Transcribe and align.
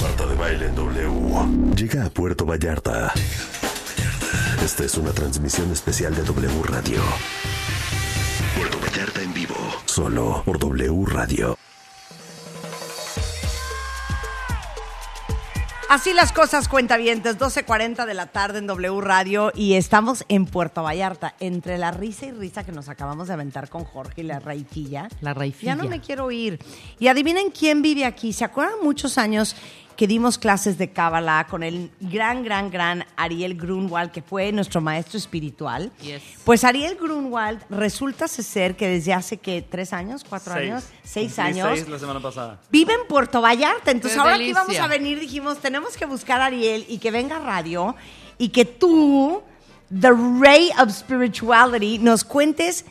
Marta 0.00 0.26
de 0.26 0.34
Baile 0.34 0.66
en 0.66 0.74
W. 0.74 1.74
Llega 1.74 2.04
a 2.04 2.10
Puerto 2.10 2.44
Vallarta. 2.44 3.12
Esta 4.62 4.84
es 4.84 4.94
una 4.96 5.10
transmisión 5.12 5.72
especial 5.72 6.14
de 6.14 6.22
W 6.22 6.62
Radio. 6.64 7.00
Puerto 8.56 8.78
Vallarta 8.80 9.22
en 9.22 9.32
vivo. 9.32 9.54
Solo 9.86 10.42
por 10.44 10.58
W 10.58 11.04
Radio. 11.06 11.56
Así 15.88 16.12
las 16.12 16.32
cosas, 16.32 16.68
cuentavientes, 16.68 17.38
12.40 17.38 18.06
de 18.06 18.14
la 18.14 18.26
tarde 18.26 18.58
en 18.58 18.66
W 18.66 19.00
Radio 19.00 19.52
y 19.54 19.74
estamos 19.74 20.24
en 20.28 20.44
Puerto 20.44 20.82
Vallarta, 20.82 21.36
entre 21.38 21.78
la 21.78 21.92
risa 21.92 22.26
y 22.26 22.32
risa 22.32 22.64
que 22.64 22.72
nos 22.72 22.88
acabamos 22.88 23.28
de 23.28 23.34
aventar 23.34 23.68
con 23.70 23.84
Jorge 23.84 24.22
y 24.22 24.24
la 24.24 24.40
raicilla. 24.40 25.08
La 25.20 25.32
raicilla. 25.32 25.76
Ya 25.76 25.82
no 25.82 25.88
me 25.88 26.00
quiero 26.00 26.30
ir. 26.32 26.58
Y 26.98 27.06
adivinen 27.06 27.50
quién 27.50 27.82
vive 27.82 28.04
aquí. 28.04 28.32
¿Se 28.32 28.44
acuerdan 28.44 28.80
muchos 28.82 29.16
años 29.16 29.54
que 29.96 30.06
dimos 30.06 30.38
clases 30.38 30.78
de 30.78 30.90
Cábala 30.90 31.46
con 31.48 31.62
el 31.62 31.90
gran, 32.00 32.44
gran, 32.44 32.70
gran 32.70 33.04
Ariel 33.16 33.56
Grunwald, 33.56 34.10
que 34.12 34.22
fue 34.22 34.52
nuestro 34.52 34.80
maestro 34.80 35.18
espiritual? 35.18 35.90
Yes. 36.02 36.22
Pues 36.44 36.64
Ariel 36.64 36.96
Grunwald 36.96 37.62
resulta 37.70 38.28
ser 38.28 38.76
que 38.76 38.88
desde 38.88 39.12
hace, 39.12 39.38
que 39.38 39.62
¿Tres 39.62 39.92
años? 39.92 40.24
¿Cuatro 40.28 40.52
Seis. 40.52 40.70
años? 40.70 40.84
¿Seis 41.02 41.34
Cumplí 41.34 41.60
años? 41.60 41.78
seis 41.78 41.88
la 41.88 41.98
semana 41.98 42.20
pasada. 42.20 42.60
Vive 42.70 42.92
en 42.92 43.06
Puerto 43.08 43.40
Vallarta. 43.40 43.90
Entonces, 43.90 44.18
¡Qué 44.18 44.20
ahora 44.20 44.38
que 44.38 44.48
íbamos 44.48 44.78
a 44.78 44.86
venir, 44.86 45.18
dijimos, 45.18 45.58
tenemos 45.58 45.96
que 45.96 46.06
buscar 46.06 46.40
a 46.40 46.46
Ariel 46.46 46.84
y 46.88 46.98
que 46.98 47.10
venga 47.10 47.36
a 47.36 47.40
radio 47.40 47.96
y 48.38 48.50
que 48.50 48.64
tú, 48.64 49.42
The 49.88 50.10
Ray 50.40 50.70
of 50.80 50.90
Spirituality, 50.90 51.98
nos 51.98 52.24
cuentes 52.24 52.84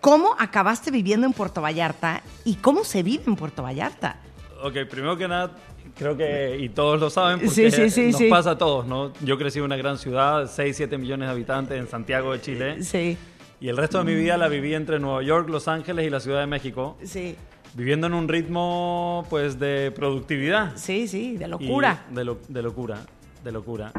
cómo 0.00 0.36
acabaste 0.38 0.90
viviendo 0.90 1.26
en 1.26 1.32
Puerto 1.32 1.60
Vallarta 1.60 2.22
y 2.44 2.54
cómo 2.56 2.84
se 2.84 3.02
vive 3.02 3.24
en 3.26 3.36
Puerto 3.36 3.62
Vallarta. 3.62 4.16
Ok, 4.62 4.74
primero 4.88 5.16
que 5.16 5.28
nada, 5.28 5.52
creo 5.96 6.16
que, 6.16 6.56
y 6.60 6.68
todos 6.68 7.00
lo 7.00 7.10
saben, 7.10 7.40
porque 7.40 7.70
Sí, 7.70 7.70
sí, 7.70 7.90
sí, 7.90 8.10
nos 8.12 8.22
pasa 8.30 8.50
a 8.52 8.58
todos, 8.58 8.86
¿no? 8.86 9.12
Yo 9.22 9.38
crecí 9.38 9.58
en 9.58 9.64
una 9.64 9.76
gran 9.76 9.98
ciudad, 9.98 10.50
6, 10.52 10.76
7 10.76 10.98
millones 10.98 11.28
de 11.28 11.32
habitantes 11.32 11.78
en 11.78 11.88
Santiago 11.88 12.32
de 12.32 12.40
Chile, 12.40 12.82
Sí, 12.82 13.16
y 13.60 13.68
el 13.68 13.76
resto 13.76 13.98
de 13.98 14.04
mi 14.04 14.14
vida 14.14 14.36
la 14.36 14.48
viví 14.48 14.74
entre 14.74 14.98
Nueva 14.98 15.22
York, 15.22 15.48
Los 15.48 15.68
Ángeles 15.68 16.06
y 16.06 16.10
la 16.10 16.20
Ciudad 16.20 16.40
de 16.40 16.46
México, 16.46 16.96
sí, 17.02 17.34
viviendo 17.74 18.06
en 18.06 18.14
un 18.14 18.28
ritmo, 18.28 19.26
pues, 19.30 19.58
de 19.58 19.90
productividad. 19.90 20.76
sí, 20.76 21.08
sí, 21.08 21.36
de 21.36 21.48
locura. 21.48 22.04
de, 22.10 22.24
lo- 22.24 22.38
de 22.48 22.62
locura, 22.62 22.98
de 23.44 23.52
locura. 23.52 23.92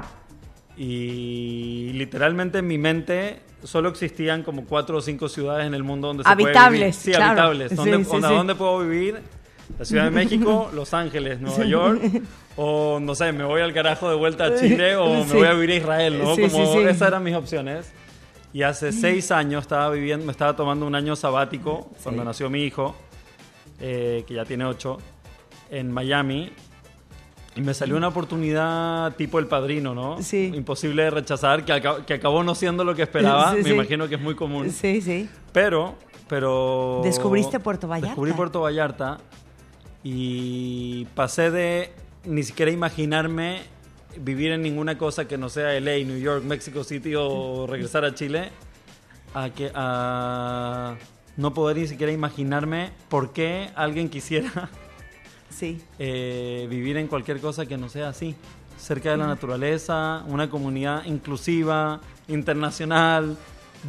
Y 0.79 1.91
literalmente 1.93 2.59
en 2.59 2.67
mi 2.67 2.77
mente 2.77 3.39
solo 3.63 3.89
existían 3.89 4.43
como 4.43 4.65
cuatro 4.65 4.97
o 4.97 5.01
cinco 5.01 5.27
ciudades 5.27 5.65
en 5.65 5.73
el 5.73 5.83
mundo 5.83 6.07
donde 6.09 6.23
se 6.23 6.29
puede 6.35 6.45
Habitables, 6.49 6.79
vivir. 6.79 6.93
Sí, 6.93 7.11
claro. 7.11 7.25
habitables. 7.41 7.75
¿Dónde, 7.75 7.97
Sí, 7.97 8.03
sí, 8.03 8.15
onda, 8.15 8.27
sí. 8.29 8.35
¿Dónde 8.35 8.55
puedo 8.55 8.79
vivir? 8.79 9.19
La 9.79 9.85
Ciudad 9.85 10.05
de 10.05 10.11
México, 10.11 10.69
Los 10.73 10.93
Ángeles, 10.93 11.39
Nueva 11.41 11.65
York. 11.65 12.01
O 12.55 12.99
no 12.99 13.13
sé, 13.15 13.31
me 13.31 13.43
voy 13.43 13.61
al 13.61 13.73
carajo 13.73 14.09
de 14.09 14.15
vuelta 14.15 14.45
a 14.45 14.55
Chile 14.55 14.95
o 14.95 15.09
me 15.23 15.25
Sí. 15.25 15.33
voy 15.37 15.47
a 15.47 15.53
vivir 15.53 15.71
a 15.71 15.75
Israel, 15.75 16.17
¿no? 16.23 16.35
Sí, 16.35 16.49
como 16.49 16.73
sí, 16.73 16.79
esas 16.79 17.07
eran 17.09 17.23
mis 17.23 17.35
opciones. 17.35 17.91
Y 18.53 18.63
hace 18.63 18.91
seis 18.91 19.29
años 19.31 19.61
estaba 19.63 19.89
viviendo, 19.91 20.25
me 20.25 20.31
estaba 20.31 20.55
tomando 20.55 20.87
un 20.87 20.95
año 20.95 21.15
sabático 21.15 21.91
cuando 22.01 22.23
nació 22.23 22.49
mi 22.49 22.63
hijo, 22.63 22.95
eh, 23.79 24.23
que 24.27 24.33
ya 24.33 24.45
tiene 24.45 24.65
ocho, 24.65 24.97
en 25.69 25.91
Miami. 25.91 26.51
Y 27.55 27.61
me 27.61 27.73
salió 27.73 27.97
una 27.97 28.07
oportunidad 28.07 29.15
tipo 29.15 29.37
El 29.39 29.47
Padrino, 29.47 29.93
¿no? 29.93 30.21
Sí. 30.21 30.51
Imposible 30.55 31.03
de 31.03 31.09
rechazar, 31.09 31.65
que, 31.65 31.73
aca- 31.73 32.05
que 32.05 32.13
acabó 32.15 32.43
no 32.43 32.55
siendo 32.55 32.83
lo 32.83 32.95
que 32.95 33.01
esperaba. 33.03 33.53
Me 33.53 33.69
imagino 33.69 34.07
que 34.07 34.15
es 34.15 34.21
muy 34.21 34.35
común. 34.35 34.71
Sí, 34.71 35.01
sí. 35.01 35.29
Pero, 35.51 35.95
pero... 36.27 37.01
Descubriste 37.03 37.59
Puerto 37.59 37.87
Vallarta. 37.87 38.09
Descubrí 38.09 38.33
Puerto 38.33 38.61
Vallarta 38.61 39.17
y 40.03 41.05
pasé 41.15 41.51
de 41.51 41.91
ni 42.25 42.43
siquiera 42.43 42.71
imaginarme 42.71 43.61
vivir 44.19 44.51
en 44.51 44.61
ninguna 44.61 44.97
cosa 44.97 45.27
que 45.27 45.37
no 45.37 45.49
sea 45.49 45.79
LA, 45.79 45.97
New 46.05 46.17
York, 46.17 46.43
Mexico 46.43 46.83
City 46.83 47.13
o 47.15 47.67
regresar 47.67 48.03
a 48.05 48.13
Chile 48.15 48.49
a 49.33 49.49
que 49.49 49.71
a 49.75 50.95
no 51.35 51.53
poder 51.53 51.77
ni 51.77 51.87
siquiera 51.87 52.11
imaginarme 52.11 52.91
por 53.09 53.31
qué 53.33 53.69
alguien 53.75 54.09
quisiera 54.09 54.69
Sí. 55.49 55.81
eh, 55.99 56.67
vivir 56.69 56.97
en 56.97 57.07
cualquier 57.07 57.39
cosa 57.39 57.65
que 57.65 57.77
no 57.77 57.89
sea 57.89 58.09
así. 58.09 58.35
Cerca 58.77 59.11
de 59.11 59.17
la 59.17 59.27
naturaleza, 59.27 60.23
una 60.27 60.49
comunidad 60.49 61.05
inclusiva, 61.05 61.99
internacional, 62.27 63.37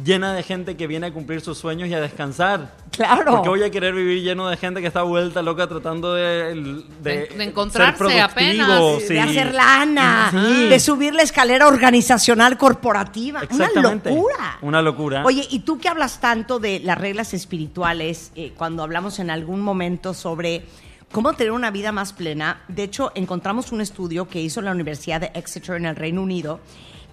llena 0.03 0.33
de 0.33 0.43
gente 0.43 0.77
que 0.77 0.87
viene 0.87 1.07
a 1.07 1.13
cumplir 1.13 1.41
sus 1.41 1.57
sueños 1.57 1.89
y 1.89 1.93
a 1.93 1.99
descansar. 1.99 2.73
Claro. 2.91 3.31
Porque 3.31 3.49
voy 3.49 3.63
a 3.63 3.69
querer 3.71 3.93
vivir 3.93 4.21
lleno 4.23 4.49
de 4.49 4.57
gente 4.57 4.81
que 4.81 4.87
está 4.87 5.03
vuelta 5.03 5.41
loca 5.41 5.67
tratando 5.67 6.13
de, 6.13 6.55
de, 6.55 6.83
De- 7.01 7.27
de 7.37 7.43
encontrarse 7.43 8.05
ser 8.07 8.21
apenas. 8.21 8.81
sí. 9.07 9.13
De 9.13 9.19
hacer 9.21 9.53
lana, 9.53 10.29
Sí. 10.31 10.67
de 10.69 10.79
subir 10.79 11.13
la 11.13 11.21
escalera 11.23 11.67
organizacional 11.67 12.57
corporativa. 12.57 13.41
Una 13.51 13.65
Exactamente. 13.65 14.09
locura. 14.09 14.57
Una 14.61 14.81
locura. 14.81 15.23
Oye, 15.25 15.47
y 15.49 15.59
tú 15.59 15.79
que 15.79 15.87
hablas 15.89 16.19
tanto 16.19 16.59
de 16.59 16.79
las 16.79 16.97
reglas 16.97 17.33
espirituales, 17.33 18.31
eh, 18.35 18.53
cuando 18.57 18.83
hablamos 18.83 19.19
en 19.19 19.29
algún 19.29 19.61
momento 19.61 20.13
sobre 20.13 20.65
cómo 21.11 21.33
tener 21.33 21.51
una 21.51 21.71
vida 21.71 21.91
más 21.91 22.13
plena, 22.13 22.61
de 22.67 22.83
hecho 22.83 23.11
encontramos 23.15 23.71
un 23.71 23.81
estudio 23.81 24.27
que 24.27 24.41
hizo 24.41 24.61
la 24.61 24.71
Universidad 24.71 25.21
de 25.21 25.31
Exeter 25.33 25.75
en 25.75 25.85
el 25.85 25.95
Reino 25.95 26.21
Unido 26.21 26.59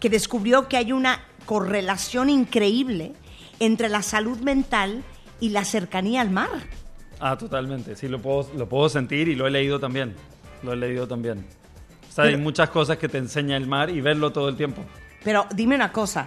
que 0.00 0.10
descubrió 0.10 0.68
que 0.68 0.76
hay 0.76 0.92
una 0.92 1.20
correlación 1.46 2.28
increíble 2.28 3.12
entre 3.60 3.88
la 3.88 4.02
salud 4.02 4.38
mental 4.40 5.02
y 5.40 5.50
la 5.50 5.64
cercanía 5.64 6.20
al 6.20 6.30
mar. 6.30 6.50
Ah, 7.20 7.38
totalmente. 7.38 7.96
Sí, 7.96 8.08
lo 8.08 8.20
puedo, 8.20 8.50
lo 8.54 8.68
puedo 8.68 8.88
sentir 8.90 9.28
y 9.28 9.34
lo 9.34 9.46
he 9.46 9.50
leído 9.50 9.80
también. 9.80 10.14
Lo 10.62 10.72
he 10.72 10.76
leído 10.76 11.08
también. 11.08 11.46
O 12.08 12.12
sea, 12.12 12.24
hay 12.24 12.32
Pero- 12.32 12.42
muchas 12.42 12.68
cosas 12.70 12.98
que 12.98 13.08
te 13.08 13.18
enseña 13.18 13.56
el 13.56 13.66
mar 13.66 13.88
y 13.88 14.00
verlo 14.00 14.32
todo 14.32 14.48
el 14.50 14.56
tiempo. 14.56 14.82
Pero 15.24 15.46
dime 15.54 15.74
una 15.76 15.92
cosa, 15.92 16.26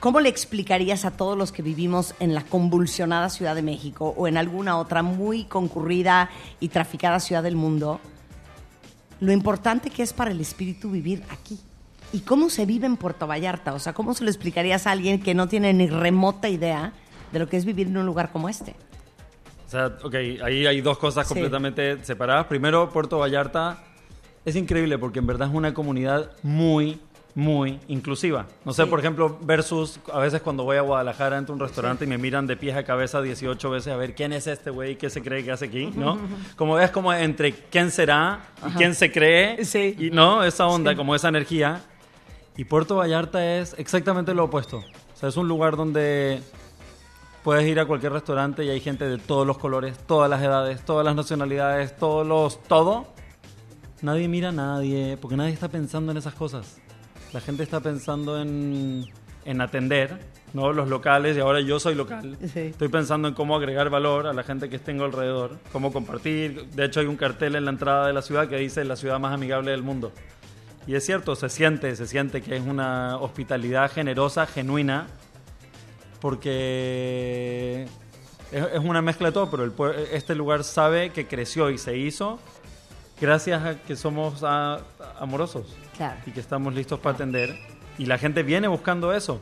¿cómo 0.00 0.20
le 0.20 0.28
explicarías 0.28 1.04
a 1.04 1.10
todos 1.10 1.36
los 1.36 1.52
que 1.52 1.62
vivimos 1.62 2.14
en 2.20 2.34
la 2.34 2.42
convulsionada 2.44 3.28
Ciudad 3.30 3.54
de 3.54 3.62
México 3.62 4.14
o 4.16 4.26
en 4.28 4.36
alguna 4.36 4.78
otra 4.78 5.02
muy 5.02 5.44
concurrida 5.44 6.30
y 6.60 6.68
traficada 6.68 7.20
ciudad 7.20 7.42
del 7.42 7.56
mundo 7.56 8.00
lo 9.20 9.32
importante 9.32 9.88
que 9.90 10.02
es 10.02 10.12
para 10.12 10.30
el 10.30 10.40
espíritu 10.40 10.90
vivir 10.90 11.22
aquí? 11.30 11.58
¿Y 12.12 12.20
cómo 12.20 12.50
se 12.50 12.66
vive 12.66 12.86
en 12.86 12.96
Puerto 12.96 13.26
Vallarta? 13.26 13.74
O 13.74 13.78
sea, 13.78 13.92
¿cómo 13.92 14.14
se 14.14 14.24
lo 14.24 14.30
explicarías 14.30 14.86
a 14.86 14.92
alguien 14.92 15.20
que 15.20 15.34
no 15.34 15.48
tiene 15.48 15.72
ni 15.72 15.86
remota 15.88 16.48
idea 16.48 16.92
de 17.32 17.38
lo 17.38 17.48
que 17.48 17.56
es 17.56 17.64
vivir 17.64 17.88
en 17.88 17.96
un 17.96 18.06
lugar 18.06 18.30
como 18.32 18.48
este? 18.48 18.74
O 19.66 19.70
sea, 19.70 19.86
ok, 20.02 20.14
ahí 20.44 20.66
hay 20.66 20.80
dos 20.80 20.96
cosas 20.98 21.26
Sí. 21.26 21.34
completamente 21.34 22.02
separadas. 22.04 22.46
Primero, 22.46 22.88
Puerto 22.90 23.18
Vallarta 23.18 23.78
es 24.44 24.54
increíble 24.56 24.96
porque 24.98 25.18
en 25.18 25.26
verdad 25.26 25.48
es 25.48 25.54
una 25.54 25.74
comunidad 25.74 26.30
muy, 26.44 27.00
muy 27.34 27.80
inclusiva. 27.88 28.46
No 28.64 28.72
sé, 28.72 28.84
Sí. 28.84 28.88
por 28.88 29.00
ejemplo, 29.00 29.38
versus 29.42 29.98
a 30.10 30.20
veces 30.20 30.40
cuando 30.40 30.62
voy 30.62 30.76
a 30.76 30.82
Guadalajara, 30.82 31.36
entro 31.36 31.52
a 31.52 31.56
un 31.56 31.60
restaurante 31.60 32.04
y 32.04 32.08
me 32.08 32.16
miran 32.16 32.46
de 32.46 32.56
pies 32.56 32.76
a 32.76 32.84
cabeza 32.84 33.20
18 33.20 33.68
veces 33.68 33.92
a 33.92 33.96
ver 33.96 34.14
quién 34.14 34.32
es 34.32 34.46
este 34.46 34.70
güey, 34.70 34.96
qué 34.96 35.10
se 35.10 35.20
cree 35.20 35.44
que 35.44 35.50
hace 35.50 35.64
aquí, 35.66 35.90
¿no? 35.96 36.16
Como 36.54 36.78
es 36.78 36.92
como 36.92 37.12
entre 37.12 37.52
quién 37.52 37.90
será 37.90 38.40
y 38.68 38.70
quién 38.78 38.94
se 38.94 39.10
cree, 39.10 39.64
Sí. 39.64 39.96
y 39.98 40.10
no, 40.10 40.44
esa 40.44 40.66
onda, 40.68 40.94
como 40.94 41.14
esa 41.16 41.28
energía. 41.28 41.80
Y 42.56 42.64
Puerto 42.64 42.96
Vallarta 42.96 43.58
es 43.58 43.74
exactamente 43.78 44.34
lo 44.34 44.44
opuesto. 44.44 44.78
O 44.78 45.16
sea, 45.16 45.28
es 45.28 45.36
un 45.36 45.46
lugar 45.46 45.76
donde 45.76 46.40
puedes 47.44 47.66
ir 47.66 47.78
a 47.78 47.86
cualquier 47.86 48.12
restaurante 48.12 48.64
y 48.64 48.70
hay 48.70 48.80
gente 48.80 49.06
de 49.06 49.18
todos 49.18 49.46
los 49.46 49.58
colores, 49.58 49.98
todas 49.98 50.28
las 50.28 50.42
edades, 50.42 50.84
todas 50.84 51.04
las 51.04 51.14
nacionalidades, 51.14 51.96
todos 51.96 52.26
los... 52.26 52.62
todo. 52.64 53.06
Nadie 54.02 54.28
mira 54.28 54.48
a 54.48 54.52
nadie, 54.52 55.16
porque 55.20 55.36
nadie 55.36 55.52
está 55.52 55.68
pensando 55.68 56.12
en 56.12 56.18
esas 56.18 56.34
cosas. 56.34 56.78
La 57.32 57.40
gente 57.40 57.62
está 57.62 57.80
pensando 57.80 58.40
en, 58.40 59.06
en 59.44 59.60
atender, 59.60 60.18
¿no? 60.52 60.72
Los 60.72 60.88
locales, 60.88 61.36
y 61.36 61.40
ahora 61.40 61.60
yo 61.60 61.78
soy 61.78 61.94
local. 61.94 62.36
Sí. 62.52 62.60
Estoy 62.60 62.88
pensando 62.88 63.28
en 63.28 63.34
cómo 63.34 63.56
agregar 63.56 63.90
valor 63.90 64.26
a 64.26 64.32
la 64.32 64.42
gente 64.42 64.68
que 64.68 64.78
tengo 64.78 65.04
alrededor, 65.04 65.58
cómo 65.72 65.92
compartir. 65.92 66.66
De 66.70 66.84
hecho, 66.84 67.00
hay 67.00 67.06
un 67.06 67.16
cartel 67.16 67.56
en 67.56 67.64
la 67.64 67.70
entrada 67.70 68.06
de 68.06 68.12
la 68.12 68.22
ciudad 68.22 68.48
que 68.48 68.56
dice 68.56 68.84
la 68.84 68.96
ciudad 68.96 69.18
más 69.18 69.32
amigable 69.32 69.70
del 69.70 69.82
mundo. 69.82 70.12
Y 70.86 70.94
es 70.94 71.04
cierto, 71.04 71.34
se 71.34 71.48
siente, 71.48 71.94
se 71.96 72.06
siente 72.06 72.42
que 72.42 72.56
es 72.56 72.62
una 72.64 73.16
hospitalidad 73.18 73.90
generosa, 73.90 74.46
genuina, 74.46 75.06
porque 76.20 77.86
es, 78.52 78.64
es 78.72 78.78
una 78.80 79.02
mezcla 79.02 79.28
de 79.28 79.32
todo, 79.32 79.50
pero 79.50 79.64
el 79.64 79.72
este 80.12 80.34
lugar 80.34 80.64
sabe 80.64 81.10
que 81.10 81.26
creció 81.26 81.70
y 81.70 81.78
se 81.78 81.96
hizo 81.96 82.38
gracias 83.20 83.64
a 83.64 83.82
que 83.82 83.96
somos 83.96 84.42
ah, 84.42 84.80
amorosos 85.18 85.66
Claro. 85.96 86.16
y 86.26 86.30
que 86.30 86.40
estamos 86.40 86.74
listos 86.74 87.00
para 87.00 87.14
atender. 87.14 87.56
Y 87.98 88.06
la 88.06 88.18
gente 88.18 88.42
viene 88.42 88.68
buscando 88.68 89.12
eso. 89.14 89.40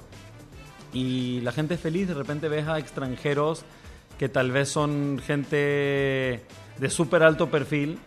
Y 0.93 1.41
la 1.41 1.51
gente 1.51 1.75
es 1.75 1.81
feliz, 1.81 2.07
de 2.07 2.15
repente 2.15 2.49
ves 2.49 2.69
a 2.69 2.79
extranjeros 2.79 3.65
que 4.19 4.29
tal 4.29 4.53
vez 4.53 4.69
son 4.69 5.21
gente 5.25 6.47
de 6.79 6.91
súper 6.91 7.25
alto 7.25 7.51
perfil, 7.51 7.99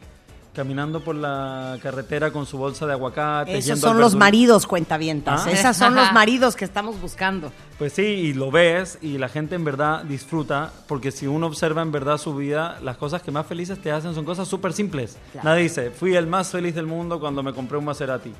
caminando 0.57 1.01
por 1.01 1.13
la 1.13 1.77
carretera 1.83 2.31
con 2.31 2.47
su 2.47 2.57
bolsa 2.57 2.87
de 2.87 2.93
aguacate. 2.93 3.59
Esos 3.59 3.79
son 3.79 3.99
los 3.99 4.15
maridos 4.15 4.65
cuentavientas. 4.65 5.45
¿Ah? 5.45 5.51
Esos 5.51 5.77
son 5.77 5.93
los 5.93 6.11
maridos 6.13 6.55
que 6.55 6.65
estamos 6.65 6.99
buscando. 6.99 7.51
Pues 7.77 7.93
sí, 7.93 8.01
y 8.01 8.33
lo 8.33 8.49
ves 8.49 8.97
y 9.03 9.19
la 9.19 9.29
gente 9.29 9.53
en 9.53 9.63
verdad 9.63 10.03
disfruta, 10.03 10.71
porque 10.87 11.11
si 11.11 11.27
uno 11.27 11.45
observa 11.45 11.83
en 11.83 11.91
verdad 11.91 12.17
su 12.17 12.35
vida, 12.35 12.79
las 12.81 12.97
cosas 12.97 13.21
que 13.21 13.29
más 13.29 13.45
felices 13.45 13.79
te 13.79 13.91
hacen 13.91 14.15
son 14.15 14.25
cosas 14.25 14.47
súper 14.47 14.73
simples. 14.73 15.19
Claro. 15.31 15.47
Nadie 15.47 15.61
dice, 15.61 15.91
fui 15.91 16.15
el 16.15 16.25
más 16.25 16.49
feliz 16.49 16.73
del 16.73 16.87
mundo 16.87 17.19
cuando 17.19 17.43
me 17.43 17.53
compré 17.53 17.77
un 17.77 17.85
Maserati. 17.85 18.33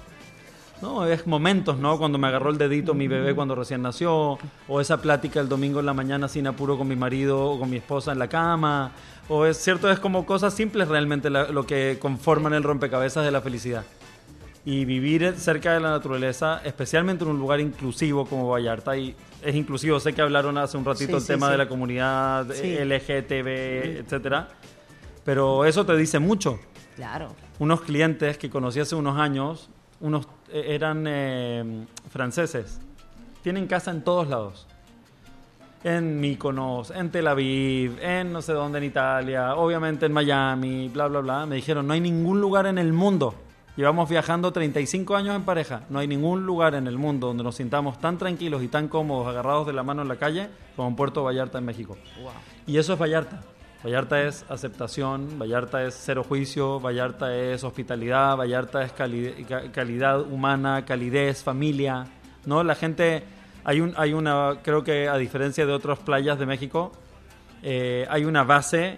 No, 0.81 1.06
es 1.07 1.25
momentos, 1.25 1.77
¿no? 1.79 1.97
Cuando 1.97 2.18
me 2.19 2.27
agarró 2.27 2.51
el 2.51 2.57
dedito 2.57 2.94
mi 2.94 3.07
bebé 3.07 3.33
cuando 3.33 3.56
recién 3.56 3.81
nació, 3.81 4.38
o 4.68 4.79
esa 4.81 5.01
plática 5.01 5.39
el 5.39 5.50
domingo 5.50 5.79
en 5.79 5.88
la 5.88 5.94
mañana 5.94 6.27
sin 6.27 6.45
apuro 6.45 6.77
con 6.77 6.88
mi 6.88 6.95
marido 6.95 7.44
o 7.51 7.59
con 7.59 7.69
mi 7.69 7.77
esposa 7.77 8.12
en 8.12 8.19
la 8.19 8.27
cama, 8.27 8.91
o 9.27 9.45
es 9.45 9.57
cierto, 9.57 9.89
es 9.89 9.97
como 10.00 10.25
cosas 10.25 10.53
simples 10.53 10.88
realmente 10.88 11.29
la- 11.31 11.47
lo 11.51 11.65
que 11.65 11.97
conforman 12.00 12.53
el 12.53 12.62
rompecabezas 12.63 13.25
de 13.25 13.31
la 13.31 13.41
felicidad. 13.41 13.83
Y 14.65 14.85
vivir 14.85 15.33
cerca 15.38 15.74
de 15.74 15.79
la 15.79 15.89
naturaleza, 15.89 16.62
especialmente 16.63 17.23
en 17.23 17.31
un 17.31 17.39
lugar 17.39 17.59
inclusivo 17.59 18.25
como 18.27 18.47
Vallarta, 18.50 18.95
y 18.97 19.15
es 19.41 19.56
inclusivo, 19.56 20.00
sé 20.00 20.13
que 20.13 20.21
hablaron 20.21 20.57
hace 20.59 20.77
un 20.77 20.85
ratito 20.85 21.07
Sí, 21.12 21.15
el 21.15 21.21
sí, 21.21 21.27
tema 21.27 21.47
sí. 21.47 21.51
de 21.53 21.57
la 21.57 21.68
comunidad 21.69 22.47
Sí. 22.51 22.75
LGTB, 22.77 24.00
etcétera, 24.01 24.50
pero 25.25 25.65
eso 25.65 25.85
te 25.85 25.95
dice 25.97 26.19
mucho 26.19 26.59
Claro. 26.95 27.33
unos 27.59 27.81
clientes 27.81 28.38
que 28.38 28.50
conocí 28.50 28.80
hace 28.80 28.95
unos 28.95 29.18
años, 29.18 29.69
unos 30.01 30.25
eh, 30.25 30.30
eran 30.51 31.05
eh, 31.07 31.85
franceses. 32.09 32.79
Tienen 33.44 33.67
casa 33.67 33.91
en 33.91 34.03
todos 34.03 34.27
lados. 34.27 34.67
En 35.83 36.19
Mykonos, 36.19 36.91
en 36.91 37.11
Tel 37.11 37.27
Aviv, 37.27 37.97
en 38.01 38.33
no 38.33 38.41
sé 38.41 38.53
dónde 38.53 38.79
en 38.79 38.85
Italia, 38.85 39.55
obviamente 39.55 40.07
en 40.07 40.11
Miami, 40.11 40.89
bla, 40.89 41.07
bla, 41.07 41.19
bla. 41.19 41.45
Me 41.45 41.55
dijeron, 41.55 41.88
no 41.88 41.94
hay 41.94 42.01
ningún 42.01 42.41
lugar 42.41 42.65
en 42.65 42.77
el 42.77 42.91
mundo. 42.94 43.35
Llevamos 43.77 44.09
viajando 44.09 44.51
35 44.51 45.15
años 45.15 45.35
en 45.35 45.44
pareja. 45.44 45.83
No 45.89 45.99
hay 45.99 46.07
ningún 46.07 46.45
lugar 46.47 46.73
en 46.73 46.88
el 46.88 46.97
mundo 46.97 47.27
donde 47.27 47.44
nos 47.44 47.55
sintamos 47.55 47.99
tan 47.99 48.17
tranquilos 48.17 48.63
y 48.63 48.67
tan 48.67 48.88
cómodos, 48.88 49.27
agarrados 49.27 49.67
de 49.67 49.73
la 49.73 49.83
mano 49.83 50.01
en 50.01 50.07
la 50.07 50.15
calle, 50.15 50.49
como 50.75 50.88
en 50.88 50.95
Puerto 50.95 51.23
Vallarta, 51.23 51.59
en 51.59 51.65
México. 51.65 51.95
Y 52.65 52.77
eso 52.77 52.94
es 52.94 52.99
Vallarta. 52.99 53.44
Vallarta 53.83 54.24
es 54.24 54.44
aceptación, 54.50 55.38
Vallarta 55.39 55.83
es 55.83 55.95
cero 56.03 56.24
juicio, 56.27 56.79
Vallarta 56.79 57.35
es 57.35 57.63
hospitalidad, 57.63 58.35
Vallarta 58.35 58.83
es 58.83 58.91
cali- 58.91 59.45
ca- 59.47 59.71
calidad 59.71 60.21
humana, 60.21 60.83
calidez, 60.85 61.44
familia. 61.44 62.06
¿no? 62.45 62.63
La 62.63 62.75
gente, 62.75 63.24
hay, 63.63 63.79
un, 63.81 63.94
hay 63.97 64.13
una, 64.13 64.59
creo 64.63 64.83
que 64.83 65.07
a 65.07 65.18
diferencia 65.18 65.65
de 65.65 65.74
otras 65.74 66.00
playas 66.00 66.39
de 66.39 66.45
México, 66.45 66.91
eh, 67.63 68.06
hay 68.09 68.25
una 68.25 68.44
base 68.44 68.97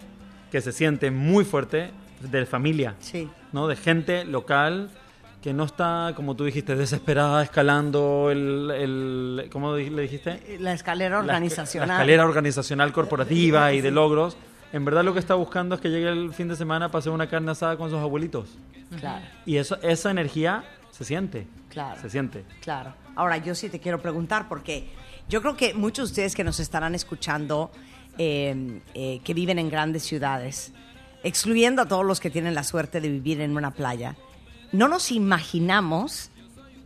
que 0.52 0.62
se 0.62 0.72
siente 0.72 1.12
muy 1.12 1.44
fuerte 1.46 1.92
de 2.22 2.46
familia, 2.46 2.96
Sí. 3.00 3.30
¿no? 3.52 3.68
de 3.68 3.76
gente 3.76 4.26
local 4.26 4.90
que 5.42 5.54
no 5.54 5.64
está, 5.64 6.12
como 6.16 6.36
tú 6.36 6.44
dijiste, 6.44 6.76
desesperada 6.76 7.42
escalando 7.44 8.30
el, 8.30 8.72
el 8.72 9.50
¿cómo 9.52 9.76
le 9.78 10.02
dijiste? 10.02 10.58
La 10.60 10.74
escalera 10.74 11.20
organizacional. 11.20 11.88
La, 11.88 11.94
escalera 11.96 12.26
organizacional 12.26 12.92
corporativa 12.92 13.72
y 13.72 13.80
de 13.80 13.90
logros. 13.92 14.36
En 14.72 14.86
verdad 14.86 15.04
lo 15.04 15.14
que 15.14 15.20
está 15.20 15.36
buscando 15.36 15.76
es 15.76 15.82
que 15.82 15.90
llegue 15.90 16.10
el 16.10 16.34
fin 16.34 16.48
de 16.48 16.56
semana 16.56 16.90
para 16.90 17.00
hacer 17.00 17.12
una 17.12 17.28
carne 17.28 17.52
asada 17.52 17.78
con 17.78 17.90
sus 17.90 18.00
abuelitos. 18.00 18.50
Claro, 19.00 19.26
Y 19.46 19.58
eso, 19.58 19.80
esa 19.82 20.12
energía 20.12 20.64
se 20.92 21.06
siente. 21.06 21.48
Claro. 21.70 22.02
Se 22.02 22.10
siente. 22.10 22.44
claro. 22.62 22.94
Ahora, 23.16 23.38
yo 23.38 23.54
sí 23.54 23.70
te 23.70 23.80
quiero 23.80 24.02
preguntar, 24.02 24.48
porque 24.48 24.90
yo 25.28 25.42
creo 25.42 25.58
que 25.58 25.74
muchos 25.74 26.10
de 26.10 26.12
ustedes 26.14 26.36
que 26.36 26.44
nos 26.44 26.60
estarán 26.60 26.96
escuchando, 26.96 27.70
eh, 28.18 28.82
eh, 28.94 29.20
que 29.24 29.34
viven 29.34 29.60
en 29.60 29.70
grandes 29.70 30.04
ciudades, 30.04 30.72
excluyendo 31.24 31.82
a 31.82 31.86
todos 31.86 32.06
los 32.06 32.20
que 32.20 32.30
tienen 32.30 32.56
la 32.56 32.64
suerte 32.64 33.02
de 33.02 33.10
vivir 33.10 33.42
en 33.42 33.58
una 33.58 33.72
playa, 33.72 34.16
no 34.72 34.88
nos 34.88 35.12
imaginamos 35.12 36.32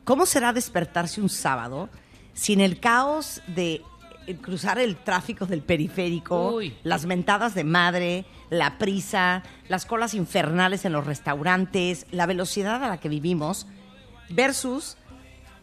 cómo 0.03 0.25
será 0.25 0.53
despertarse 0.53 1.21
un 1.21 1.29
sábado 1.29 1.89
sin 2.33 2.61
el 2.61 2.79
caos 2.79 3.41
de 3.47 3.81
cruzar 4.41 4.79
el 4.79 4.95
tráfico 4.95 5.45
del 5.45 5.61
periférico, 5.61 6.55
Uy. 6.55 6.75
las 6.83 7.05
mentadas 7.05 7.55
de 7.55 7.63
madre, 7.63 8.25
la 8.49 8.77
prisa, 8.77 9.43
las 9.67 9.85
colas 9.85 10.13
infernales 10.13 10.85
en 10.85 10.93
los 10.93 11.05
restaurantes, 11.05 12.05
la 12.11 12.25
velocidad 12.25 12.83
a 12.83 12.89
la 12.89 12.99
que 12.99 13.09
vivimos, 13.09 13.67
versus, 14.29 14.97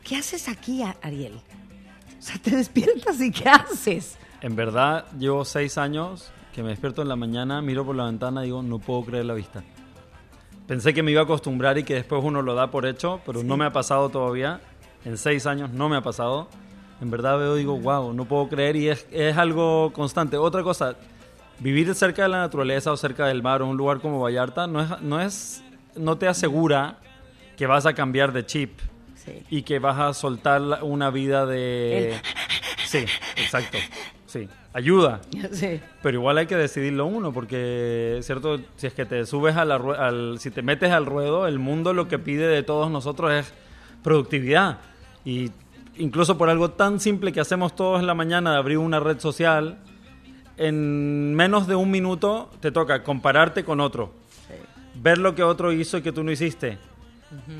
¿qué 0.04 0.16
haces 0.16 0.48
aquí, 0.48 0.82
Ariel? 1.02 1.40
O 2.18 2.22
sea, 2.22 2.36
te 2.38 2.54
despiertas 2.54 3.20
y 3.20 3.30
¿qué 3.30 3.48
haces? 3.48 4.18
En 4.42 4.56
verdad, 4.56 5.06
llevo 5.18 5.44
seis 5.44 5.78
años 5.78 6.30
que 6.54 6.62
me 6.62 6.70
despierto 6.70 7.02
en 7.02 7.08
la 7.08 7.16
mañana, 7.16 7.62
miro 7.62 7.84
por 7.84 7.96
la 7.96 8.04
ventana 8.04 8.42
y 8.42 8.46
digo, 8.46 8.62
no 8.62 8.78
puedo 8.78 9.04
creer 9.04 9.24
la 9.24 9.34
vista. 9.34 9.62
Pensé 10.66 10.94
que 10.94 11.02
me 11.02 11.10
iba 11.10 11.22
a 11.22 11.24
acostumbrar 11.24 11.78
y 11.78 11.84
que 11.84 11.94
después 11.94 12.22
uno 12.22 12.42
lo 12.42 12.54
da 12.54 12.70
por 12.70 12.86
hecho, 12.86 13.20
pero 13.26 13.42
no 13.42 13.56
me 13.56 13.64
ha 13.64 13.72
pasado 13.72 14.08
todavía. 14.08 14.60
En 15.04 15.16
seis 15.18 15.46
años 15.46 15.70
no 15.70 15.88
me 15.88 15.96
ha 15.96 16.02
pasado. 16.02 16.48
En 17.00 17.10
verdad 17.10 17.38
veo 17.38 17.56
y 17.56 17.60
digo, 17.60 17.78
wow, 17.78 18.12
no 18.12 18.24
puedo 18.26 18.48
creer 18.48 18.76
y 18.76 18.88
es, 18.88 19.06
es 19.10 19.36
algo 19.36 19.92
constante. 19.92 20.36
Otra 20.36 20.62
cosa, 20.62 20.96
vivir 21.58 21.94
cerca 21.94 22.22
de 22.22 22.28
la 22.28 22.38
naturaleza 22.38 22.92
o 22.92 22.96
cerca 22.96 23.26
del 23.26 23.42
mar 23.42 23.62
o 23.62 23.66
un 23.66 23.76
lugar 23.76 24.00
como 24.00 24.20
Vallarta 24.20 24.66
no 24.66 24.82
es, 24.82 25.00
no 25.00 25.20
es, 25.20 25.62
no 25.96 26.18
te 26.18 26.28
asegura 26.28 26.98
que 27.56 27.66
vas 27.66 27.86
a 27.86 27.94
cambiar 27.94 28.32
de 28.32 28.44
chip 28.46 28.78
Sí. 29.22 29.42
y 29.50 29.62
que 29.62 29.78
vas 29.78 29.98
a 29.98 30.14
soltar 30.14 30.62
una 30.82 31.10
vida 31.10 31.44
de... 31.44 32.18
Sí, 32.86 33.04
exacto. 33.36 33.76
Sí, 34.24 34.48
ayuda. 34.72 35.20
Sí. 35.52 35.78
Pero 36.02 36.18
igual 36.18 36.38
hay 36.38 36.46
que 36.46 36.56
decidirlo 36.56 37.04
uno, 37.04 37.30
porque, 37.30 38.20
¿cierto? 38.22 38.58
Si 38.76 38.86
es 38.86 38.94
que 38.94 39.04
te 39.04 39.26
subes 39.26 39.56
a 39.56 39.66
la 39.66 39.74
al, 39.74 40.38
si 40.38 40.50
te 40.50 40.62
metes 40.62 40.90
al 40.90 41.04
ruedo, 41.04 41.46
el 41.46 41.58
mundo 41.58 41.92
lo 41.92 42.08
que 42.08 42.18
pide 42.18 42.46
de 42.46 42.62
todos 42.62 42.90
nosotros 42.90 43.30
es 43.32 43.52
productividad. 44.02 44.78
Y 45.24 45.50
incluso 45.96 46.38
por 46.38 46.48
algo 46.48 46.70
tan 46.70 47.00
simple 47.00 47.32
que 47.32 47.40
hacemos 47.40 47.74
todos 47.74 48.00
en 48.00 48.06
la 48.06 48.14
mañana 48.14 48.52
de 48.52 48.58
abrir 48.58 48.78
una 48.78 49.00
red 49.00 49.18
social, 49.18 49.78
en 50.56 51.34
menos 51.34 51.66
de 51.66 51.74
un 51.74 51.90
minuto 51.90 52.50
te 52.60 52.70
toca 52.70 53.02
compararte 53.02 53.64
con 53.64 53.80
otro, 53.80 54.12
ver 54.94 55.18
lo 55.18 55.34
que 55.34 55.42
otro 55.42 55.72
hizo 55.72 55.98
y 55.98 56.02
que 56.02 56.12
tú 56.12 56.22
no 56.22 56.30
hiciste, 56.30 56.78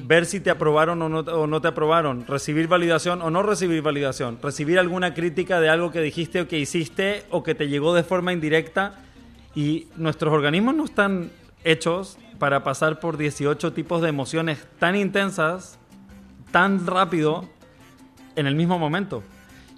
ver 0.05 0.27
si 0.27 0.41
te 0.41 0.51
aprobaron 0.51 1.01
o 1.03 1.09
no, 1.09 1.21
o 1.21 1.47
no 1.47 1.61
te 1.61 1.69
aprobaron, 1.69 2.27
recibir 2.27 2.69
validación 2.69 3.23
o 3.23 3.31
no 3.31 3.43
recibir 3.43 3.83
validación, 3.83 4.39
recibir 4.43 4.79
alguna 4.79 5.15
crítica 5.15 5.61
de 5.61 5.69
algo 5.69 5.93
que 5.93 6.01
dijiste 6.01 6.41
o 6.41 6.49
que 6.49 6.59
hiciste 6.59 7.25
o 7.31 7.43
que 7.43 7.55
te 7.55 7.69
llegó 7.69 7.95
de 7.95 8.03
forma 8.03 8.33
indirecta. 8.33 9.01
Y 9.55 9.89
nuestros 9.97 10.33
organismos 10.33 10.75
no 10.75 10.85
están 10.85 11.31
hechos 11.65 12.19
para 12.39 12.63
pasar 12.65 13.01
por 13.01 13.17
18 13.17 13.73
tipos 13.73 14.03
de 14.03 14.09
emociones 14.09 14.67
tan 14.79 14.97
intensas, 14.97 15.79
tan 16.51 16.87
rápido, 16.87 17.49
en 18.41 18.47
el 18.47 18.55
mismo 18.55 18.79
momento. 18.79 19.23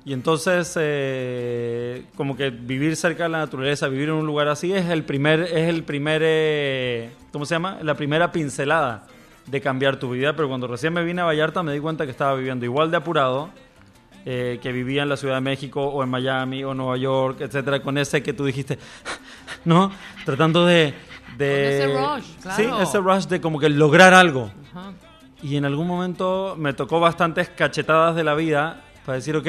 Y 0.04 0.12
entonces, 0.12 0.76
eh, 0.80 2.06
como 2.16 2.36
que 2.36 2.50
vivir 2.50 2.96
cerca 2.96 3.24
de 3.24 3.28
la 3.28 3.38
naturaleza, 3.38 3.86
vivir 3.88 4.08
en 4.08 4.16
un 4.16 4.26
lugar 4.26 4.48
así, 4.48 4.72
es 4.72 4.88
el 4.88 5.04
primer, 5.04 5.42
es 5.42 5.68
el 5.68 5.84
primer, 5.84 6.22
eh, 6.24 7.10
¿cómo 7.32 7.46
se 7.46 7.54
llama? 7.54 7.78
La 7.82 7.94
primera 7.94 8.32
pincelada 8.32 9.06
de 9.46 9.60
cambiar 9.60 9.98
tu 9.98 10.10
vida. 10.10 10.34
Pero 10.34 10.48
cuando 10.48 10.66
recién 10.66 10.92
me 10.92 11.04
vine 11.04 11.22
a 11.22 11.24
Vallarta 11.24 11.62
me 11.62 11.72
di 11.72 11.78
cuenta 11.78 12.04
que 12.04 12.10
estaba 12.10 12.34
viviendo 12.34 12.64
igual 12.64 12.90
de 12.90 12.96
apurado 12.96 13.50
eh, 14.24 14.58
que 14.60 14.72
vivía 14.72 15.04
en 15.04 15.08
la 15.08 15.16
Ciudad 15.16 15.36
de 15.36 15.40
México 15.40 15.84
o 15.84 16.02
en 16.02 16.08
Miami 16.08 16.64
o 16.64 16.74
Nueva 16.74 16.96
York, 16.96 17.40
etcétera, 17.40 17.80
con 17.80 17.96
ese 17.96 18.24
que 18.24 18.32
tú 18.32 18.44
dijiste, 18.44 18.78
¿no? 19.64 19.92
Tratando 20.24 20.66
de... 20.66 20.94
de 21.36 21.76
ese 21.76 21.86
rush, 21.86 22.24
claro. 22.42 22.56
Sí, 22.56 22.82
ese 22.82 22.98
rush 22.98 23.26
de 23.26 23.40
como 23.40 23.60
que 23.60 23.68
lograr 23.68 24.14
algo. 24.14 24.50
Ajá. 24.72 24.92
Y 25.42 25.56
en 25.56 25.64
algún 25.64 25.86
momento 25.86 26.54
me 26.56 26.72
tocó 26.72 27.00
bastantes 27.00 27.48
cachetadas 27.48 28.14
de 28.14 28.24
la 28.24 28.34
vida 28.34 28.80
para 29.04 29.16
decir, 29.16 29.36
ok, 29.36 29.46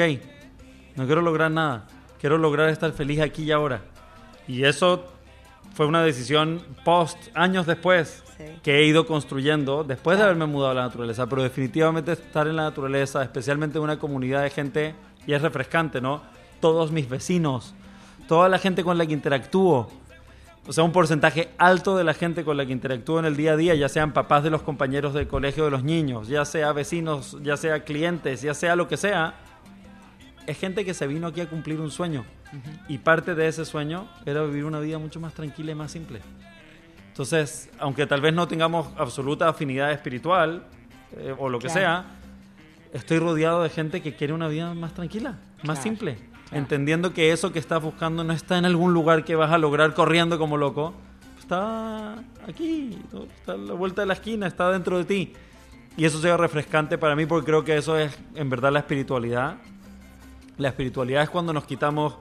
no 0.96 1.06
quiero 1.06 1.22
lograr 1.22 1.50
nada, 1.50 1.86
quiero 2.20 2.36
lograr 2.38 2.68
estar 2.68 2.92
feliz 2.92 3.20
aquí 3.20 3.44
y 3.44 3.52
ahora. 3.52 3.82
Y 4.48 4.64
eso 4.64 5.04
fue 5.74 5.86
una 5.86 6.02
decisión 6.02 6.62
post, 6.84 7.18
años 7.34 7.66
después, 7.66 8.22
Sí. 8.36 8.44
que 8.64 8.78
he 8.80 8.86
ido 8.86 9.06
construyendo 9.06 9.84
después 9.84 10.18
de 10.18 10.24
haberme 10.24 10.46
mudado 10.46 10.72
a 10.72 10.74
la 10.74 10.82
naturaleza. 10.82 11.28
Pero 11.28 11.44
definitivamente 11.44 12.10
estar 12.12 12.48
en 12.48 12.56
la 12.56 12.64
naturaleza, 12.64 13.22
especialmente 13.22 13.78
en 13.78 13.84
una 13.84 14.00
comunidad 14.00 14.42
de 14.42 14.50
gente, 14.50 14.94
y 15.24 15.34
es 15.34 15.40
refrescante, 15.40 16.00
¿no? 16.00 16.20
Todos 16.60 16.90
mis 16.90 17.08
vecinos, 17.08 17.74
toda 18.26 18.48
la 18.48 18.58
gente 18.58 18.82
con 18.82 18.98
la 18.98 19.06
que 19.06 19.12
interactúo, 19.12 19.88
o 20.66 20.72
sea, 20.72 20.82
un 20.84 20.92
porcentaje 20.92 21.50
alto 21.58 21.96
de 21.96 22.04
la 22.04 22.14
gente 22.14 22.44
con 22.44 22.56
la 22.56 22.64
que 22.64 22.72
interactúo 22.72 23.18
en 23.18 23.24
el 23.26 23.36
día 23.36 23.52
a 23.52 23.56
día, 23.56 23.74
ya 23.74 23.88
sean 23.88 24.12
papás 24.12 24.42
de 24.44 24.50
los 24.50 24.62
compañeros 24.62 25.12
del 25.14 25.28
colegio 25.28 25.64
de 25.64 25.70
los 25.70 25.84
niños, 25.84 26.28
ya 26.28 26.44
sea 26.44 26.72
vecinos, 26.72 27.36
ya 27.42 27.56
sea 27.56 27.84
clientes, 27.84 28.40
ya 28.42 28.54
sea 28.54 28.74
lo 28.76 28.88
que 28.88 28.96
sea, 28.96 29.34
es 30.46 30.58
gente 30.58 30.84
que 30.84 30.94
se 30.94 31.06
vino 31.06 31.26
aquí 31.28 31.40
a 31.40 31.48
cumplir 31.48 31.80
un 31.80 31.90
sueño. 31.90 32.24
Y 32.88 32.98
parte 32.98 33.34
de 33.34 33.48
ese 33.48 33.64
sueño 33.64 34.06
era 34.24 34.42
vivir 34.42 34.64
una 34.64 34.78
vida 34.80 34.98
mucho 34.98 35.18
más 35.20 35.34
tranquila 35.34 35.72
y 35.72 35.74
más 35.74 35.90
simple. 35.90 36.20
Entonces, 37.08 37.68
aunque 37.78 38.06
tal 38.06 38.20
vez 38.20 38.32
no 38.34 38.46
tengamos 38.48 38.88
absoluta 38.96 39.48
afinidad 39.48 39.90
espiritual 39.92 40.64
eh, 41.16 41.34
o 41.38 41.48
lo 41.48 41.58
que 41.58 41.66
Claro. 41.68 41.80
sea, 41.80 42.04
estoy 42.92 43.18
rodeado 43.18 43.62
de 43.62 43.70
gente 43.70 44.02
que 44.02 44.14
quiere 44.14 44.32
una 44.32 44.48
vida 44.48 44.72
más 44.74 44.94
tranquila, 44.94 45.30
más 45.58 45.78
Claro, 45.78 45.82
simple. 45.82 46.16
Entendiendo 46.54 47.12
que 47.12 47.32
eso 47.32 47.52
que 47.52 47.58
estás 47.58 47.82
buscando 47.82 48.22
no 48.22 48.32
está 48.32 48.56
en 48.56 48.64
algún 48.64 48.94
lugar 48.94 49.24
que 49.24 49.34
vas 49.34 49.50
a 49.50 49.58
lograr 49.58 49.92
corriendo 49.92 50.38
como 50.38 50.56
loco, 50.56 50.94
está 51.40 52.14
aquí, 52.48 52.96
está 53.36 53.52
a 53.52 53.56
la 53.56 53.74
vuelta 53.74 54.02
de 54.02 54.06
la 54.06 54.14
esquina, 54.14 54.46
está 54.46 54.70
dentro 54.70 54.96
de 54.98 55.04
ti. 55.04 55.32
Y 55.96 56.04
eso 56.04 56.20
sería 56.20 56.36
refrescante 56.36 56.96
para 56.96 57.16
mí 57.16 57.26
porque 57.26 57.46
creo 57.46 57.64
que 57.64 57.76
eso 57.76 57.98
es 57.98 58.16
en 58.36 58.50
verdad 58.50 58.70
la 58.70 58.78
espiritualidad. 58.78 59.56
La 60.56 60.68
espiritualidad 60.68 61.24
es 61.24 61.30
cuando 61.30 61.52
nos 61.52 61.64
quitamos, 61.64 62.14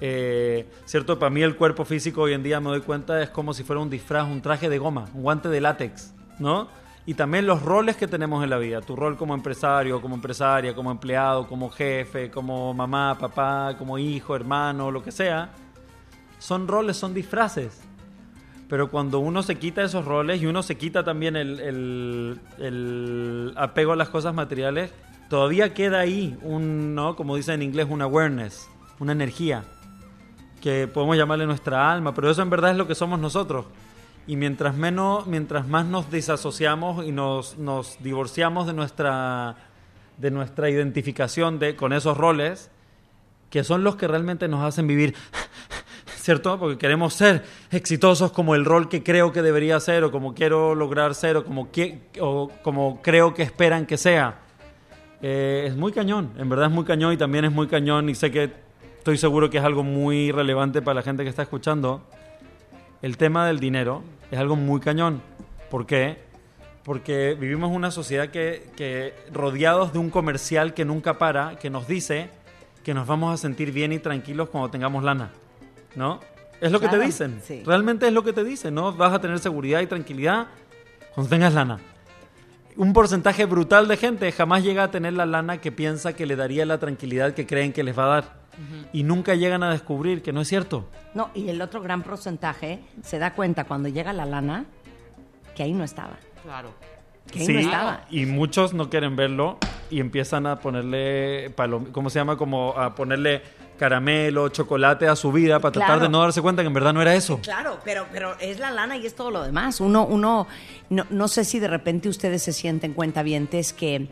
eh, 0.00 0.68
¿cierto? 0.84 1.20
Para 1.20 1.30
mí 1.30 1.42
el 1.42 1.54
cuerpo 1.54 1.84
físico 1.84 2.22
hoy 2.22 2.32
en 2.32 2.42
día 2.42 2.58
me 2.58 2.70
doy 2.70 2.80
cuenta 2.80 3.22
es 3.22 3.30
como 3.30 3.54
si 3.54 3.62
fuera 3.62 3.80
un 3.80 3.88
disfraz, 3.88 4.26
un 4.26 4.42
traje 4.42 4.68
de 4.68 4.78
goma, 4.78 5.06
un 5.14 5.22
guante 5.22 5.48
de 5.48 5.60
látex, 5.60 6.12
¿no? 6.40 6.68
Y 7.10 7.14
también 7.14 7.44
los 7.44 7.60
roles 7.60 7.96
que 7.96 8.06
tenemos 8.06 8.44
en 8.44 8.50
la 8.50 8.58
vida, 8.58 8.82
tu 8.82 8.94
rol 8.94 9.16
como 9.16 9.34
empresario, 9.34 10.00
como 10.00 10.14
empresaria, 10.14 10.76
como 10.76 10.92
empleado, 10.92 11.44
como 11.48 11.68
jefe, 11.68 12.30
como 12.30 12.72
mamá, 12.72 13.16
papá, 13.18 13.74
como 13.76 13.98
hijo, 13.98 14.36
hermano, 14.36 14.92
lo 14.92 15.02
que 15.02 15.10
sea, 15.10 15.50
son 16.38 16.68
roles, 16.68 16.96
son 16.96 17.12
disfraces 17.12 17.82
pero 18.68 18.92
cuando 18.92 19.18
uno 19.18 19.42
se 19.42 19.56
quita 19.56 19.82
esos 19.82 20.04
roles 20.04 20.40
y 20.40 20.46
uno 20.46 20.62
se 20.62 20.76
quita 20.76 21.02
también 21.02 21.34
el, 21.34 22.38
apego 23.56 23.94
a 23.94 23.96
las 23.96 24.08
cosas 24.10 24.32
materiales, 24.32 24.92
todavía 25.28 25.74
queda 25.74 25.98
ahí 25.98 26.38
un, 26.42 26.94
¿no? 26.94 27.16
Como 27.16 27.34
dice 27.34 27.54
en 27.54 27.62
inglés, 27.62 27.88
un 27.90 28.02
awareness, 28.02 28.68
una 29.00 29.10
energía, 29.10 29.64
que 30.62 30.86
podemos 30.86 31.16
llamarle 31.16 31.46
nuestra 31.46 31.90
alma, 31.90 32.14
pero 32.14 32.30
eso 32.30 32.42
en 32.42 32.50
verdad 32.50 32.70
es 32.70 32.76
lo 32.76 32.86
que 32.86 32.94
somos 32.94 33.18
nosotros. 33.18 33.66
Y 34.30 34.36
mientras 34.36 34.76
menos, 34.76 35.26
mientras 35.26 35.66
más 35.66 35.86
nos 35.86 36.08
desasociamos 36.08 37.04
y 37.04 37.10
nos, 37.10 37.58
nos 37.58 38.00
divorciamos 38.00 38.64
de 38.64 38.72
nuestra, 38.72 39.56
de 40.18 40.30
nuestra 40.30 40.70
identificación 40.70 41.58
de, 41.58 41.74
con 41.74 41.92
esos 41.92 42.16
roles, 42.16 42.70
que 43.50 43.64
son 43.64 43.82
los 43.82 43.96
que 43.96 44.06
realmente 44.06 44.46
nos 44.46 44.62
hacen 44.62 44.86
vivir 44.86 45.16
¿cierto? 46.14 46.60
Porque 46.60 46.78
queremos 46.78 47.12
ser 47.14 47.42
exitosos 47.72 48.30
como 48.30 48.54
el 48.54 48.64
rol 48.64 48.88
que 48.88 49.02
creo 49.02 49.32
que 49.32 49.42
debería 49.42 49.80
ser 49.80 50.04
o 50.04 50.12
como 50.12 50.32
quiero 50.32 50.76
lograr 50.76 51.16
ser 51.16 51.36
o 51.36 51.44
como, 51.44 51.72
que, 51.72 51.98
o 52.20 52.52
como 52.62 53.02
creo 53.02 53.34
que 53.34 53.42
esperan 53.42 53.84
que 53.84 53.96
sea. 53.96 54.42
Eh, 55.22 55.64
es 55.66 55.74
muy 55.74 55.90
cañón, 55.90 56.30
en 56.38 56.48
verdad 56.48 56.66
es 56.66 56.72
muy 56.72 56.84
cañón 56.84 57.14
y 57.14 57.16
también 57.16 57.46
es 57.46 57.52
muy 57.52 57.66
cañón 57.66 58.08
y 58.08 58.14
sé 58.14 58.30
que 58.30 58.52
estoy 58.96 59.18
seguro 59.18 59.50
que 59.50 59.58
es 59.58 59.64
algo 59.64 59.82
muy 59.82 60.30
relevante 60.30 60.82
para 60.82 60.94
la 60.94 61.02
gente 61.02 61.24
que 61.24 61.30
está 61.30 61.42
escuchando. 61.42 62.06
El 63.02 63.16
tema 63.16 63.46
del 63.46 63.60
dinero 63.60 64.02
es 64.30 64.38
algo 64.38 64.56
muy 64.56 64.80
cañón. 64.80 65.22
¿Por 65.70 65.86
qué? 65.86 66.18
Porque 66.84 67.36
vivimos 67.38 67.70
en 67.70 67.76
una 67.76 67.90
sociedad 67.90 68.28
que, 68.28 68.70
que 68.76 69.14
rodeados 69.32 69.92
de 69.92 69.98
un 69.98 70.10
comercial 70.10 70.74
que 70.74 70.84
nunca 70.84 71.18
para, 71.18 71.56
que 71.56 71.70
nos 71.70 71.86
dice 71.86 72.30
que 72.84 72.94
nos 72.94 73.06
vamos 73.06 73.34
a 73.34 73.36
sentir 73.36 73.72
bien 73.72 73.92
y 73.92 73.98
tranquilos 73.98 74.48
cuando 74.48 74.70
tengamos 74.70 75.04
lana. 75.04 75.30
¿no? 75.94 76.20
Es 76.60 76.72
lo 76.72 76.80
que 76.80 76.88
te 76.88 76.98
dicen. 76.98 77.40
Realmente 77.64 78.06
es 78.06 78.12
lo 78.12 78.22
que 78.22 78.32
te 78.32 78.44
dicen, 78.44 78.74
¿no? 78.74 78.92
Vas 78.92 79.12
a 79.12 79.20
tener 79.20 79.38
seguridad 79.38 79.80
y 79.80 79.86
tranquilidad 79.86 80.48
cuando 81.14 81.30
tengas 81.30 81.54
lana. 81.54 81.78
Un 82.76 82.92
porcentaje 82.92 83.44
brutal 83.46 83.88
de 83.88 83.96
gente 83.96 84.30
jamás 84.32 84.62
llega 84.62 84.84
a 84.84 84.90
tener 84.90 85.12
la 85.12 85.26
lana 85.26 85.60
que 85.60 85.72
piensa 85.72 86.14
que 86.14 86.26
le 86.26 86.36
daría 86.36 86.64
la 86.66 86.78
tranquilidad 86.78 87.34
que 87.34 87.46
creen 87.46 87.72
que 87.72 87.82
les 87.82 87.98
va 87.98 88.04
a 88.04 88.08
dar. 88.08 88.40
Y 88.92 89.04
nunca 89.04 89.34
llegan 89.34 89.62
a 89.62 89.70
descubrir 89.70 90.22
que 90.22 90.32
no 90.32 90.42
es 90.42 90.48
cierto. 90.48 90.86
No, 91.14 91.30
y 91.34 91.48
el 91.48 91.62
otro 91.62 91.80
gran 91.80 92.02
porcentaje 92.02 92.80
se 93.02 93.18
da 93.18 93.32
cuenta 93.34 93.64
cuando 93.64 93.88
llega 93.88 94.12
la 94.12 94.26
lana 94.26 94.66
que 95.54 95.62
ahí 95.62 95.72
no 95.72 95.84
estaba. 95.84 96.18
Claro. 96.42 96.72
Que 97.30 97.40
ahí 97.40 97.48
no 97.48 97.60
estaba. 97.60 98.04
Y 98.10 98.26
muchos 98.26 98.74
no 98.74 98.90
quieren 98.90 99.16
verlo 99.16 99.58
y 99.90 100.00
empiezan 100.00 100.46
a 100.46 100.60
ponerle, 100.60 101.54
¿cómo 101.92 102.10
se 102.10 102.18
llama? 102.18 102.36
Como 102.36 102.72
a 102.78 102.94
ponerle 102.94 103.42
caramelo, 103.80 104.50
chocolate 104.50 105.08
a 105.08 105.16
su 105.16 105.32
vida 105.32 105.58
para 105.58 105.72
tratar 105.72 106.00
de 106.00 106.08
no 106.10 106.20
darse 106.20 106.42
cuenta 106.42 106.60
que 106.60 106.66
en 106.66 106.74
verdad 106.74 106.92
no 106.92 107.00
era 107.00 107.14
eso. 107.14 107.40
Claro, 107.42 107.78
pero, 107.82 108.06
pero 108.12 108.38
es 108.38 108.58
la 108.58 108.70
lana 108.70 108.98
y 108.98 109.06
es 109.06 109.14
todo 109.14 109.30
lo 109.30 109.42
demás. 109.42 109.80
Uno, 109.80 110.04
uno, 110.04 110.46
no, 110.90 111.06
no 111.08 111.28
sé 111.28 111.46
si 111.46 111.58
de 111.58 111.66
repente 111.66 112.10
ustedes 112.10 112.42
se 112.42 112.52
sienten 112.52 112.92
cuentavientes 112.92 113.72
que 113.72 114.06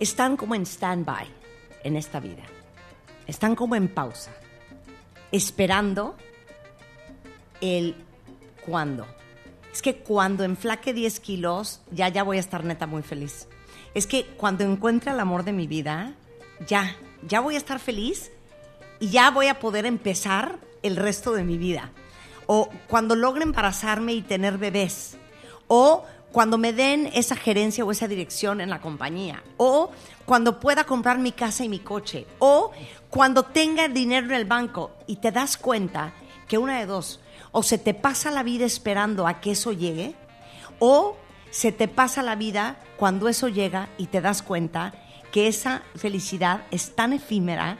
están 0.00 0.36
como 0.36 0.56
en 0.56 0.66
stand-by 0.66 1.28
en 1.84 1.94
esta 1.94 2.18
vida. 2.18 2.42
Están 3.28 3.54
como 3.54 3.76
en 3.76 3.86
pausa, 3.86 4.32
esperando 5.30 6.16
el 7.60 7.94
cuándo. 8.66 9.06
Es 9.72 9.82
que 9.82 9.98
cuando 9.98 10.42
enflaque 10.42 10.92
10 10.92 11.20
kilos, 11.20 11.80
ya, 11.92 12.08
ya 12.08 12.24
voy 12.24 12.38
a 12.38 12.40
estar 12.40 12.64
neta 12.64 12.88
muy 12.88 13.02
feliz. 13.02 13.46
Es 13.94 14.08
que 14.08 14.26
cuando 14.36 14.64
encuentre 14.64 15.12
el 15.12 15.20
amor 15.20 15.44
de 15.44 15.52
mi 15.52 15.68
vida, 15.68 16.14
ya, 16.66 16.96
ya 17.26 17.40
voy 17.40 17.54
a 17.54 17.58
estar 17.58 17.78
feliz 17.78 18.30
y 19.00 19.10
ya 19.10 19.30
voy 19.30 19.48
a 19.48 19.58
poder 19.58 19.86
empezar 19.86 20.58
el 20.82 20.96
resto 20.96 21.32
de 21.32 21.44
mi 21.44 21.58
vida. 21.58 21.90
O 22.46 22.68
cuando 22.88 23.14
logre 23.14 23.44
embarazarme 23.44 24.12
y 24.12 24.22
tener 24.22 24.58
bebés. 24.58 25.16
O 25.68 26.04
cuando 26.32 26.58
me 26.58 26.72
den 26.72 27.10
esa 27.14 27.36
gerencia 27.36 27.84
o 27.84 27.90
esa 27.90 28.08
dirección 28.08 28.60
en 28.60 28.70
la 28.70 28.80
compañía. 28.80 29.42
O 29.56 29.90
cuando 30.24 30.60
pueda 30.60 30.84
comprar 30.84 31.18
mi 31.18 31.32
casa 31.32 31.64
y 31.64 31.68
mi 31.68 31.78
coche. 31.78 32.26
O 32.38 32.72
cuando 33.10 33.44
tenga 33.44 33.88
dinero 33.88 34.26
en 34.26 34.32
el 34.32 34.44
banco 34.44 34.92
y 35.06 35.16
te 35.16 35.30
das 35.30 35.56
cuenta 35.56 36.12
que 36.48 36.58
una 36.58 36.78
de 36.78 36.86
dos, 36.86 37.20
o 37.50 37.62
se 37.62 37.78
te 37.78 37.94
pasa 37.94 38.30
la 38.30 38.42
vida 38.42 38.64
esperando 38.64 39.26
a 39.26 39.40
que 39.40 39.52
eso 39.52 39.72
llegue, 39.72 40.14
o 40.78 41.16
se 41.50 41.72
te 41.72 41.88
pasa 41.88 42.22
la 42.22 42.34
vida 42.34 42.76
cuando 42.96 43.28
eso 43.28 43.48
llega 43.48 43.88
y 43.98 44.06
te 44.06 44.20
das 44.20 44.42
cuenta 44.42 44.92
que 45.32 45.48
esa 45.48 45.82
felicidad 45.96 46.62
es 46.70 46.94
tan 46.94 47.12
efímera 47.12 47.78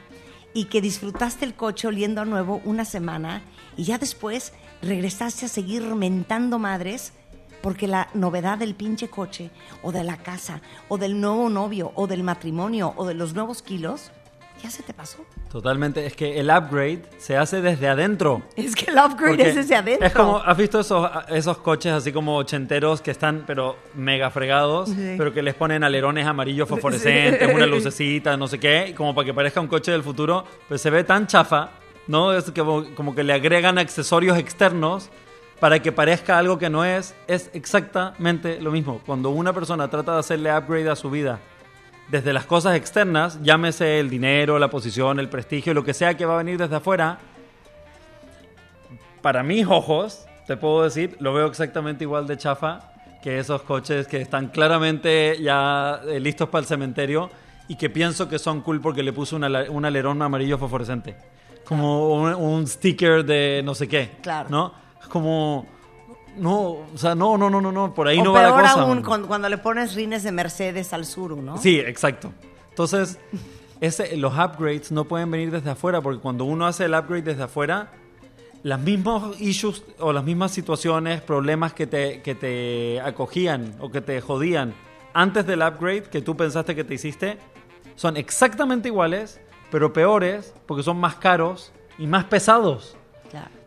y 0.55 0.65
que 0.65 0.81
disfrutaste 0.81 1.45
el 1.45 1.55
coche 1.55 1.87
oliendo 1.87 2.21
a 2.21 2.25
nuevo 2.25 2.61
una 2.65 2.85
semana 2.85 3.43
y 3.77 3.85
ya 3.85 3.99
después 3.99 4.53
regresaste 4.81 5.47
a 5.47 5.49
seguir 5.49 5.83
mentando 5.83 6.59
madres 6.59 7.13
porque 7.63 7.87
la 7.87 8.09
novedad 8.15 8.59
del 8.59 8.75
pinche 8.75 9.09
coche 9.09 9.51
o 9.83 9.93
de 9.93 10.03
la 10.03 10.17
casa 10.17 10.61
o 10.89 10.99
del 10.99 11.21
nuevo 11.21 11.49
novio 11.49 11.93
o 11.95 12.07
del 12.07 12.25
matrimonio 12.25 12.95
o 12.97 13.07
de 13.07 13.15
los 13.15 13.35
nuevos 13.35 13.63
kilos 13.63 14.11
ya 14.63 14.71
se 14.71 14.83
te 14.83 14.95
pasó. 14.95 15.25
Totalmente, 15.51 16.07
es 16.07 16.15
que 16.15 16.39
el 16.39 16.51
upgrade 16.51 17.03
se 17.19 17.37
hace 17.37 17.61
desde 17.61 17.89
adentro. 17.89 18.43
Es 18.57 18.75
que 18.75 18.91
el 18.91 18.99
upgrade 18.99 19.49
es 19.49 19.55
desde 19.57 19.75
adentro. 19.75 20.07
Es 20.07 20.13
como, 20.13 20.39
¿has 20.39 20.57
visto 20.57 20.81
esos, 20.81 21.11
esos 21.29 21.59
coches 21.59 21.93
así 21.93 22.13
como 22.13 22.37
ochenteros 22.37 23.03
que 23.03 23.11
están, 23.11 23.45
pero 23.47 23.77
mega 23.95 24.31
fregados, 24.31 24.91
pero 25.19 25.33
que 25.33 25.43
les 25.43 25.55
ponen 25.55 25.83
alerones 25.85 26.27
amarillos 26.27 26.69
fosforescentes, 26.69 27.53
una 27.53 27.67
lucecita, 27.73 28.37
no 28.37 28.47
sé 28.47 28.59
qué, 28.59 28.95
como 28.97 29.15
para 29.15 29.27
que 29.27 29.35
parezca 29.35 29.61
un 29.61 29.69
coche 29.69 29.91
del 29.91 30.03
futuro, 30.03 30.45
pues 30.69 30.81
se 30.81 30.91
ve 30.91 31.05
tan 31.05 31.27
chafa, 31.27 31.71
¿no? 32.07 32.33
Es 32.33 32.51
como, 32.53 32.85
como 32.95 33.15
que 33.15 33.25
le 33.25 33.33
agregan 33.33 33.79
accesorios 33.79 34.39
externos 34.39 35.11
para 35.59 35.81
que 35.81 35.93
parezca 35.93 36.39
algo 36.39 36.59
que 36.59 36.71
no 36.71 36.85
es, 36.85 37.15
es 37.29 37.51
exactamente 37.53 38.61
lo 38.61 38.71
mismo. 38.71 39.01
Cuando 39.07 39.31
una 39.31 39.53
persona 39.53 39.89
trata 39.89 40.15
de 40.15 40.19
hacerle 40.19 40.57
upgrade 40.57 40.89
a 40.91 40.97
su 40.97 41.11
vida 41.11 41.39
desde 42.13 42.35
las 42.35 42.45
cosas 42.45 42.77
externas, 42.77 43.39
llámese 43.43 43.99
el 43.99 44.11
dinero, 44.11 44.59
la 44.59 44.69
posición, 44.69 45.19
el 45.19 45.31
prestigio, 45.31 45.73
lo 45.73 45.83
que 45.83 45.95
sea 45.95 46.15
que 46.15 46.27
va 46.27 46.35
a 46.35 46.37
venir 46.37 46.59
desde 46.59 46.77
afuera, 46.77 47.17
para 49.23 49.43
mis 49.43 49.67
ojos, 49.67 50.27
te 50.47 50.59
puedo 50.59 50.83
decir, 50.83 51.17
lo 51.21 51.33
veo 51.33 51.47
exactamente 51.47 52.05
igual 52.05 52.27
de 52.27 52.37
chafa 52.37 52.93
que 53.23 53.39
esos 53.39 53.63
coches 53.63 54.07
que 54.09 54.21
están 54.21 54.49
claramente 54.49 55.39
ya 55.41 56.03
eh, 56.07 56.21
listos 56.21 56.51
para 56.51 56.61
el 56.61 56.67
cementerio 56.67 57.31
y 57.67 57.77
que 57.77 57.89
pienso 57.89 58.29
que 58.29 58.39
son 58.39 58.61
cool 58.61 58.83
porque 58.83 59.03
le 59.03 59.15
puse 59.15 59.35
un 59.35 59.85
alerón 59.85 60.21
amarillo 60.21 60.59
fosforescente. 60.59 61.17
Como 61.65 62.13
un, 62.13 62.35
un, 62.35 62.67
sticker 62.67 63.25
de 63.25 63.63
no 63.65 63.75
sé 63.75 63.89
qué. 63.89 64.19
Claro. 64.21 64.51
¿No? 64.51 64.75
Como 65.09 65.67
no, 66.37 66.61
o 66.95 66.97
sea, 66.97 67.15
no, 67.15 67.37
no, 67.37 67.51
no, 67.51 67.61
no, 67.61 67.73
no, 67.73 67.95
por 67.95 68.09
ahí 68.09 68.21
no 68.23 68.33
va 68.33 68.43
la 68.43 68.51
cosa. 68.51 68.83
aún 68.83 69.03
cuando, 69.03 69.49
le 69.49 69.59
pones 69.59 69.95
rines 69.95 70.23
de 70.23 70.33
Mercedes 70.33 70.93
al 70.93 71.05
sur, 71.05 71.37
¿no? 71.37 71.59
Sí, 71.59 71.79
exacto. 71.79 72.33
Entonces, 72.71 73.19
ese, 73.81 74.17
los 74.17 74.33
upgrades 74.33 74.93
no 74.93 75.05
pueden 75.05 75.31
venir 75.31 75.51
desde 75.51 75.71
afuera, 75.71 76.01
porque 76.01 76.21
cuando 76.21 76.45
uno 76.45 76.67
hace 76.67 76.85
el 76.85 76.95
upgrade 76.95 77.23
desde 77.23 77.43
afuera, 77.45 77.93
las 78.63 78.81
mismas 78.81 79.41
issues 79.41 79.83
o 79.99 80.13
las 80.13 80.25
mismas 80.25 80.53
situaciones, 80.53 81.21
problemas 81.21 81.73
que 81.73 81.87
te, 81.87 82.23
que 82.23 82.35
te 82.35 83.01
acogían 83.01 83.75
o 83.81 83.91
que 83.91 84.01
te 84.01 84.21
jodían 84.21 84.75
antes 85.15 85.47
del 85.47 85.63
upgrade 85.63 86.05
que 86.05 86.23
tú 86.23 86.37
pensaste 86.37 86.75
que 86.75 86.85
te 86.85 86.95
hiciste, 86.95 87.39
son 87.97 88.17
exactamente 88.17 88.89
iguales, 88.89 89.41
pero 89.71 89.93
peores, 89.93 90.55
porque 90.67 90.83
son 90.83 90.99
más 90.99 91.17
caros 91.17 91.73
y 91.99 92.07
más 92.07 92.25
pesados. 92.25 92.97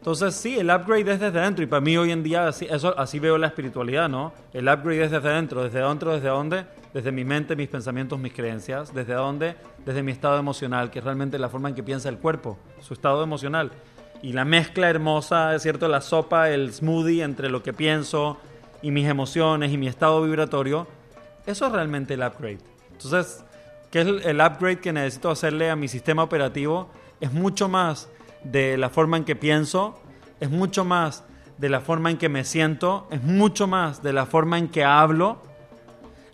Entonces, 0.06 0.36
sí, 0.36 0.60
el 0.60 0.70
upgrade 0.70 1.14
es 1.14 1.20
desde 1.20 1.40
adentro. 1.40 1.64
Y 1.64 1.68
para 1.68 1.82
mí 1.82 1.98
hoy 1.98 2.12
en 2.12 2.22
día, 2.22 2.48
así, 2.48 2.68
eso, 2.70 2.94
así 2.96 3.18
veo 3.18 3.40
la 3.40 3.48
espiritualidad, 3.48 4.08
¿no? 4.08 4.34
El 4.54 4.68
upgrade 4.68 5.06
es 5.06 5.10
desde 5.10 5.30
adentro. 5.30 5.64
¿Desde 5.64 5.82
adentro? 5.82 6.14
¿Desde 6.14 6.28
dónde? 6.28 6.64
Desde 6.94 7.12
mi 7.12 7.26
mente, 7.26 7.56
mis 7.56 7.70
pensamientos, 7.70 8.20
mis 8.20 8.32
creencias. 8.32 8.94
¿Desde 8.94 9.16
dónde? 9.16 9.56
Desde 9.84 10.04
mi 10.04 10.12
estado 10.12 10.38
emocional, 10.38 10.92
que 10.92 11.00
es 11.00 11.06
realmente 11.06 11.40
la 11.40 11.50
forma 11.50 11.70
en 11.70 11.76
que 11.76 11.82
piensa 11.82 12.08
el 12.08 12.20
cuerpo, 12.20 12.60
su 12.82 12.94
estado 12.94 13.24
emocional. 13.24 13.72
Y 14.22 14.34
la 14.34 14.46
mezcla 14.46 14.92
hermosa, 14.92 15.56
es 15.56 15.64
cierto, 15.64 15.88
la 15.88 16.02
sopa, 16.02 16.52
el 16.52 16.72
smoothie 16.72 17.24
entre 17.24 17.50
lo 17.50 17.64
que 17.64 17.74
pienso 17.74 18.38
y 18.84 18.92
mis 18.92 19.08
emociones 19.08 19.72
y 19.72 19.78
mi 19.80 19.88
estado 19.88 20.22
vibratorio, 20.22 20.86
eso 21.48 21.66
es 21.66 21.72
realmente 21.72 22.14
el 22.14 22.22
upgrade. 22.22 22.60
Entonces, 22.92 23.44
¿qué 23.90 24.02
es 24.02 24.08
el 24.08 24.40
upgrade 24.40 24.78
que 24.78 24.94
necesito 24.94 25.32
hacerle 25.32 25.72
a 25.72 25.76
mi 25.76 25.88
sistema 25.88 26.22
operativo? 26.22 26.92
Es 27.20 27.34
mucho 27.34 27.68
más 27.68 28.08
de 28.46 28.78
la 28.78 28.90
forma 28.90 29.18
en 29.18 29.26
que 29.26 29.36
pienso, 29.36 30.00
es 30.40 30.50
mucho 30.50 30.86
más 30.86 31.24
de 31.58 31.70
la 31.70 31.82
forma 31.82 32.12
en 32.12 32.18
que 32.18 32.30
me 32.30 32.44
siento, 32.44 33.08
es 33.12 33.24
mucho 33.24 33.68
más 33.68 34.04
de 34.04 34.14
la 34.14 34.26
forma 34.26 34.58
en 34.58 34.68
que 34.70 34.84
hablo, 34.84 35.42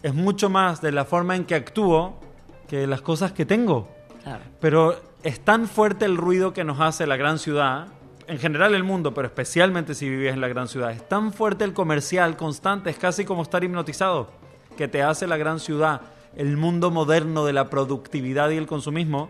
es 0.03 0.13
mucho 0.13 0.49
más 0.49 0.81
de 0.81 0.91
la 0.91 1.05
forma 1.05 1.35
en 1.35 1.45
que 1.45 1.55
actúo 1.55 2.19
que 2.67 2.77
de 2.77 2.87
las 2.87 3.01
cosas 3.01 3.31
que 3.31 3.45
tengo. 3.45 3.89
Claro. 4.23 4.43
Pero 4.59 5.01
es 5.23 5.39
tan 5.39 5.67
fuerte 5.67 6.05
el 6.05 6.17
ruido 6.17 6.53
que 6.53 6.63
nos 6.63 6.79
hace 6.79 7.05
la 7.05 7.17
gran 7.17 7.37
ciudad, 7.37 7.87
en 8.27 8.39
general 8.39 8.73
el 8.73 8.83
mundo, 8.83 9.13
pero 9.13 9.27
especialmente 9.27 9.93
si 9.93 10.09
vives 10.09 10.33
en 10.33 10.41
la 10.41 10.47
gran 10.47 10.67
ciudad, 10.67 10.91
es 10.91 11.07
tan 11.07 11.33
fuerte 11.33 11.63
el 11.63 11.73
comercial 11.73 12.37
constante, 12.37 12.89
es 12.89 12.97
casi 12.97 13.25
como 13.25 13.43
estar 13.43 13.63
hipnotizado, 13.63 14.31
que 14.77 14.87
te 14.87 15.03
hace 15.03 15.27
la 15.27 15.37
gran 15.37 15.59
ciudad, 15.59 16.01
el 16.35 16.57
mundo 16.57 16.91
moderno 16.91 17.45
de 17.45 17.53
la 17.53 17.69
productividad 17.69 18.49
y 18.49 18.57
el 18.57 18.67
consumismo, 18.67 19.29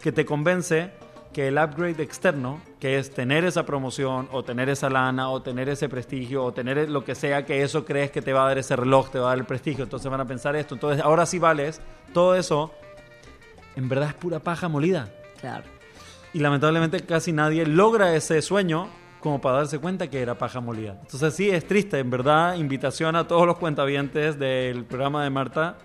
que 0.00 0.12
te 0.12 0.24
convence 0.24 0.92
que 1.32 1.48
el 1.48 1.58
upgrade 1.58 2.02
externo, 2.02 2.60
que 2.78 2.98
es 2.98 3.12
tener 3.12 3.44
esa 3.44 3.64
promoción 3.64 4.28
o 4.32 4.42
tener 4.42 4.68
esa 4.68 4.90
lana 4.90 5.30
o 5.30 5.42
tener 5.42 5.68
ese 5.68 5.88
prestigio 5.88 6.44
o 6.44 6.52
tener 6.52 6.88
lo 6.88 7.04
que 7.04 7.14
sea 7.14 7.44
que 7.44 7.62
eso 7.62 7.84
crees 7.84 8.10
que 8.10 8.22
te 8.22 8.32
va 8.32 8.44
a 8.44 8.48
dar 8.48 8.58
ese 8.58 8.76
reloj, 8.76 9.10
te 9.10 9.18
va 9.18 9.26
a 9.26 9.28
dar 9.30 9.38
el 9.38 9.44
prestigio, 9.44 9.84
entonces 9.84 10.10
van 10.10 10.20
a 10.20 10.26
pensar 10.26 10.54
esto, 10.56 10.74
entonces 10.74 11.02
ahora 11.02 11.26
sí 11.26 11.38
vales, 11.38 11.80
todo 12.12 12.34
eso 12.34 12.72
en 13.76 13.88
verdad 13.88 14.10
es 14.10 14.14
pura 14.14 14.38
paja 14.38 14.68
molida. 14.68 15.08
Claro. 15.40 15.64
Y 16.32 16.38
lamentablemente 16.38 17.00
casi 17.00 17.32
nadie 17.32 17.66
logra 17.66 18.14
ese 18.14 18.40
sueño 18.42 18.88
como 19.20 19.40
para 19.40 19.58
darse 19.58 19.78
cuenta 19.78 20.08
que 20.08 20.20
era 20.20 20.36
paja 20.36 20.60
molida. 20.60 20.98
Entonces 21.00 21.34
sí, 21.34 21.48
es 21.48 21.66
triste, 21.66 21.98
en 21.98 22.10
verdad, 22.10 22.56
invitación 22.56 23.14
a 23.16 23.26
todos 23.26 23.46
los 23.46 23.56
cuentavientes 23.56 24.38
del 24.38 24.84
programa 24.84 25.22
de 25.22 25.30
Marta. 25.30 25.76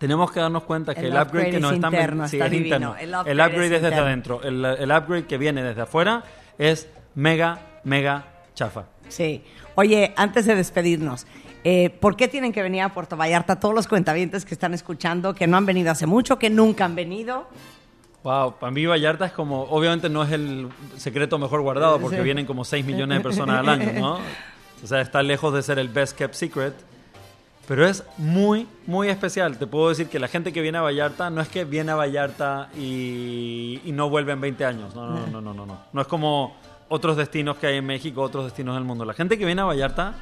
Tenemos 0.00 0.32
que 0.32 0.40
darnos 0.40 0.62
cuenta 0.64 0.94
que 0.94 1.00
El 1.02 1.06
el, 1.08 1.12
upgrade, 1.12 1.26
upgrade 1.28 1.50
que 1.50 1.56
es 1.56 1.62
nos 1.62 1.72
están 1.74 1.92
interno, 1.92 2.26
sí, 2.28 2.36
está 2.38 2.46
es 2.46 2.52
interno. 2.54 2.96
El 2.96 3.08
El 3.10 3.14
upgrade 3.14 3.46
upgrade, 3.46 3.66
es 3.66 3.72
es 3.74 3.82
desde 3.82 3.96
adentro. 3.96 4.42
El, 4.42 4.64
el 4.64 4.90
upgrade 4.90 5.26
que 5.26 5.36
viene 5.36 5.62
desde 5.62 5.82
afuera 5.82 6.24
es 6.58 6.88
mega, 7.14 7.60
mega 7.84 8.24
chafa. 8.54 8.86
Sí. 9.08 9.44
Oye, 9.74 10.14
antes 10.16 10.46
de 10.46 10.54
despedirnos, 10.54 11.26
eh, 11.64 11.90
¿por 11.90 12.16
qué 12.16 12.28
tienen 12.28 12.50
que 12.52 12.62
venir 12.62 12.80
a 12.80 12.94
Puerto 12.94 13.16
Vallarta 13.16 13.60
todos 13.60 13.74
los 13.74 13.86
cuentavientes 13.88 14.46
que 14.46 14.54
están 14.54 14.72
escuchando, 14.72 15.34
que 15.34 15.46
no 15.46 15.58
han 15.58 15.66
venido 15.66 15.90
hace 15.90 16.06
mucho, 16.06 16.38
que 16.38 16.48
nunca 16.48 16.86
han 16.86 16.94
venido? 16.94 17.46
Wow, 18.22 18.58
para 18.58 18.70
mí 18.70 18.86
Vallarta 18.86 19.26
es 19.26 19.32
como, 19.32 19.64
obviamente 19.64 20.08
no 20.08 20.22
es 20.22 20.32
el 20.32 20.68
secreto 20.96 21.38
mejor 21.38 21.60
guardado 21.60 21.98
porque 22.00 22.16
Sí. 22.18 22.22
vienen 22.22 22.46
como 22.46 22.64
6 22.64 22.84
millones 22.86 23.18
de 23.18 23.22
personas 23.22 23.58
al 23.58 23.68
año, 23.68 23.92
¿no? 24.00 24.18
O 24.82 24.86
sea, 24.86 25.02
está 25.02 25.22
lejos 25.22 25.52
de 25.52 25.62
ser 25.62 25.78
el 25.78 25.88
best 25.90 26.16
kept 26.16 26.34
secret, 26.34 26.74
pero 27.70 27.86
es 27.86 28.02
muy, 28.18 28.66
muy 28.84 29.10
especial. 29.10 29.56
Te 29.56 29.64
puedo 29.64 29.90
decir 29.90 30.08
que 30.08 30.18
la 30.18 30.26
gente 30.26 30.52
que 30.52 30.60
viene 30.60 30.78
a 30.78 30.80
Vallarta 30.80 31.30
no 31.30 31.40
es 31.40 31.46
que 31.48 31.64
viene 31.64 31.92
a 31.92 31.94
Vallarta 31.94 32.68
y, 32.76 33.80
y 33.84 33.92
no 33.92 34.10
vuelve 34.10 34.32
en 34.32 34.40
20 34.40 34.64
años, 34.64 34.92
no, 34.96 35.08
no, 35.08 35.26
no, 35.28 35.40
no, 35.40 35.54
no, 35.54 35.66
no. 35.66 35.80
No 35.92 36.00
es 36.00 36.08
como 36.08 36.56
otros 36.88 37.16
destinos 37.16 37.58
que 37.58 37.68
hay 37.68 37.76
en 37.76 37.86
México, 37.86 38.22
otros 38.22 38.46
destinos 38.46 38.74
del 38.74 38.82
mundo. 38.82 39.04
La 39.04 39.14
gente 39.14 39.38
que 39.38 39.46
viene 39.46 39.62
a 39.62 39.66
Vallarta, 39.66 40.14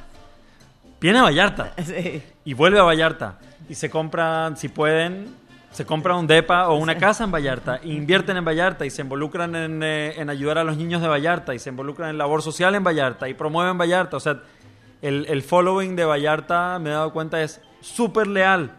viene 1.01 1.17
a 1.17 1.23
Vallarta 1.23 1.73
Sí. 1.83 2.21
y 2.45 2.53
vuelve 2.53 2.77
a 2.77 2.83
Vallarta 2.83 3.39
y 3.67 3.73
se 3.73 3.89
compran, 3.89 4.55
si 4.55 4.69
pueden, 4.69 5.33
se 5.71 5.87
compra 5.87 6.15
un 6.17 6.27
depa 6.27 6.67
o 6.67 6.75
una 6.75 6.99
casa 6.99 7.23
en 7.23 7.31
Vallarta, 7.31 7.77
e 7.77 7.87
invierten 7.89 8.37
en 8.37 8.45
Vallarta 8.45 8.85
y 8.85 8.91
se 8.91 9.01
involucran 9.01 9.55
en, 9.55 9.81
eh, 9.81 10.13
en 10.21 10.29
ayudar 10.29 10.59
a 10.59 10.63
los 10.63 10.77
niños 10.77 11.01
de 11.01 11.07
Vallarta 11.07 11.55
y 11.55 11.57
se 11.57 11.71
involucran 11.71 12.11
en 12.11 12.19
labor 12.19 12.43
social 12.43 12.75
en 12.75 12.83
Vallarta 12.83 13.27
y 13.27 13.33
promueven 13.33 13.75
Vallarta. 13.75 14.17
O 14.17 14.19
sea, 14.19 14.39
el, 15.01 15.25
el 15.27 15.41
following 15.43 15.95
de 15.95 16.05
Vallarta, 16.05 16.79
me 16.79 16.89
he 16.89 16.93
dado 16.93 17.13
cuenta, 17.13 17.41
es 17.41 17.61
súper 17.81 18.27
leal. 18.27 18.71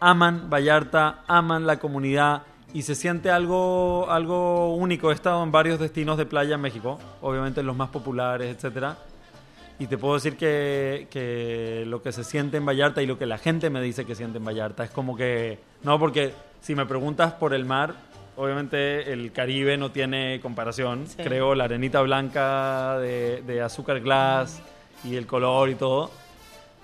Aman 0.00 0.50
Vallarta, 0.50 1.22
aman 1.26 1.66
la 1.66 1.78
comunidad 1.78 2.42
y 2.74 2.82
se 2.82 2.94
siente 2.94 3.30
algo, 3.30 4.10
algo 4.10 4.74
único. 4.76 5.10
He 5.10 5.14
estado 5.14 5.42
en 5.42 5.50
varios 5.50 5.78
destinos 5.78 6.18
de 6.18 6.26
playa 6.26 6.56
en 6.56 6.60
México, 6.60 6.98
obviamente 7.22 7.62
los 7.62 7.76
más 7.76 7.88
populares, 7.88 8.54
etcétera. 8.54 8.98
Y 9.78 9.86
te 9.86 9.98
puedo 9.98 10.14
decir 10.14 10.36
que, 10.36 11.06
que 11.10 11.84
lo 11.86 12.02
que 12.02 12.12
se 12.12 12.24
siente 12.24 12.56
en 12.56 12.66
Vallarta 12.66 13.02
y 13.02 13.06
lo 13.06 13.18
que 13.18 13.26
la 13.26 13.38
gente 13.38 13.68
me 13.70 13.80
dice 13.80 14.04
que 14.04 14.14
siente 14.14 14.38
en 14.38 14.44
Vallarta 14.44 14.84
es 14.84 14.90
como 14.90 15.16
que... 15.16 15.58
No, 15.82 15.98
porque 15.98 16.32
si 16.60 16.74
me 16.74 16.86
preguntas 16.86 17.34
por 17.34 17.52
el 17.52 17.66
mar, 17.66 17.94
obviamente 18.36 19.12
el 19.12 19.32
Caribe 19.32 19.76
no 19.76 19.90
tiene 19.90 20.40
comparación. 20.40 21.06
Sí. 21.06 21.22
Creo 21.22 21.54
la 21.54 21.64
arenita 21.64 22.00
blanca 22.00 22.98
de, 22.98 23.42
de 23.46 23.60
azúcar 23.60 24.00
glass 24.00 24.62
y 25.06 25.16
el 25.16 25.26
color 25.26 25.70
y 25.70 25.74
todo. 25.74 26.10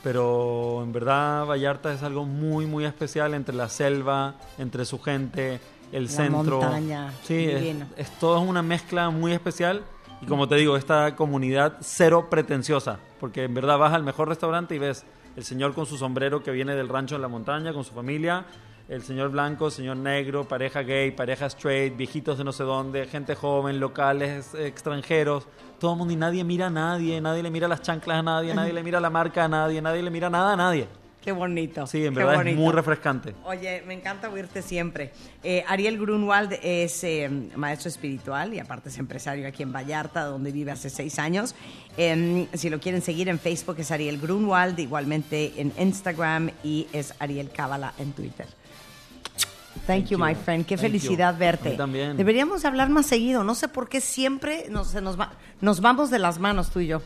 Pero 0.02 0.82
en 0.82 0.92
verdad 0.92 1.46
Vallarta 1.46 1.92
es 1.92 2.02
algo 2.02 2.24
muy, 2.24 2.66
muy 2.66 2.84
especial 2.84 3.34
entre 3.34 3.54
la 3.54 3.68
selva, 3.68 4.34
entre 4.58 4.85
su 4.85 5.00
gente, 5.00 5.61
el 5.92 6.04
La 6.04 6.11
centro. 6.11 6.61
montaña, 6.61 7.12
Sí, 7.22 7.44
es, 7.48 7.76
es 7.96 8.11
todo 8.18 8.40
una 8.40 8.62
mezcla 8.62 9.11
muy 9.11 9.32
especial. 9.32 9.82
Y 10.20 10.26
como 10.26 10.48
te 10.48 10.56
digo, 10.56 10.76
esta 10.76 11.14
comunidad 11.16 11.78
cero 11.80 12.28
pretenciosa. 12.30 12.98
Porque 13.20 13.44
en 13.44 13.54
verdad 13.54 13.78
vas 13.78 13.92
al 13.92 14.02
mejor 14.02 14.28
restaurante 14.28 14.74
y 14.74 14.78
ves 14.78 15.04
el 15.37 15.44
señor 15.44 15.72
con 15.74 15.87
su 15.87 15.96
sombrero 15.96 16.42
que 16.42 16.50
viene 16.50 16.74
del 16.74 16.88
rancho 16.88 17.14
en 17.16 17.22
la 17.22 17.28
montaña, 17.28 17.72
con 17.72 17.85
su 17.85 17.92
familia. 17.94 18.44
El 18.92 19.02
señor 19.02 19.31
blanco, 19.31 19.68
el 19.68 19.72
señor 19.72 19.96
negro, 19.96 20.46
pareja 20.46 20.83
gay, 20.83 21.12
pareja 21.12 21.46
straight, 21.46 21.96
viejitos 21.96 22.37
de 22.37 22.44
no 22.44 22.52
sé 22.52 22.62
dónde, 22.64 23.07
gente 23.07 23.35
joven, 23.35 23.81
locales, 23.81 24.55
extranjeros. 24.55 25.48
Todo 25.81 25.92
el 25.92 25.98
mundo 25.98 26.12
y 26.12 26.16
nadie 26.18 26.44
mira 26.44 26.66
a 26.66 26.70
nadie, 26.70 27.18
nadie 27.18 27.42
le 27.42 27.50
mira 27.50 27.68
las 27.68 27.81
chanclas 27.81 28.18
a 28.18 28.22
nadie, 28.22 28.55
nadie 28.55 28.74
le 28.74 28.83
mira 28.83 29.00
la 29.00 29.09
marca 29.09 29.44
a 29.44 29.48
nadie, 29.48 29.81
nadie 29.81 30.02
le 30.02 30.11
mira 30.11 30.28
nada 30.28 30.52
a 30.52 30.57
nadie. 30.57 30.87
Qué 31.22 31.33
bonito. 31.33 31.87
Sí, 31.87 32.05
en 32.05 32.12
verdad 32.12 32.46
es 32.46 32.55
muy 32.55 32.70
refrescante. 32.70 33.35
Oye, 33.44 33.83
me 33.87 33.94
encanta 33.94 34.28
oírte 34.28 34.61
siempre. 34.61 35.12
Eh, 35.42 35.64
Ariel 35.68 35.98
Grunwald 35.98 36.59
es 36.62 37.02
eh, 37.02 37.31
maestro 37.57 37.88
espiritual 37.88 38.52
y 38.52 38.59
aparte 38.59 38.90
es 38.90 38.98
empresario 38.98 39.48
aquí 39.48 39.62
en 39.62 39.72
Vallarta, 39.72 40.24
donde 40.24 40.52
vive 40.52 40.70
hace 40.70 40.90
seis 40.90 41.18
años. 41.18 41.55
Em, 41.96 42.46
si 42.52 42.68
lo 42.68 42.78
quieren 42.78 43.00
seguir 43.00 43.31
en 43.31 43.38
Facebook 43.38 43.76
es 43.78 43.90
Ariel 43.90 44.20
Grunwald, 44.20 44.78
igualmente 44.78 45.55
en 45.57 45.72
Instagram 45.78 46.50
y 46.62 46.88
es 46.92 47.14
Ariel 47.20 47.48
Cábala 47.48 47.94
en 47.98 48.12
Twitter. 48.12 48.46
Thank, 49.87 50.07
you, 50.07 50.18
my 50.18 50.35
friend. 50.35 50.64
Qué 50.64 50.77
Thank 50.77 50.87
felicidad 50.87 51.33
you. 51.35 51.38
verte. 51.40 51.68
A 51.68 51.73
mí 51.73 51.77
también. 51.77 52.16
Deberíamos 52.16 52.64
hablar 52.64 52.88
más 52.88 53.07
seguido. 53.07 53.42
No 53.45 53.55
sé 53.55 53.68
por 53.68 53.88
qué 53.88 54.01
siempre 54.01 54.66
nos, 54.71 54.88
se 54.88 55.01
nos, 55.01 55.18
va- 55.18 55.33
nos 55.61 55.81
vamos 55.81 56.11
de 56.11 56.18
las 56.18 56.38
manos 56.38 56.71
tú 56.71 56.81
y 56.81 56.87
yo. 56.87 57.03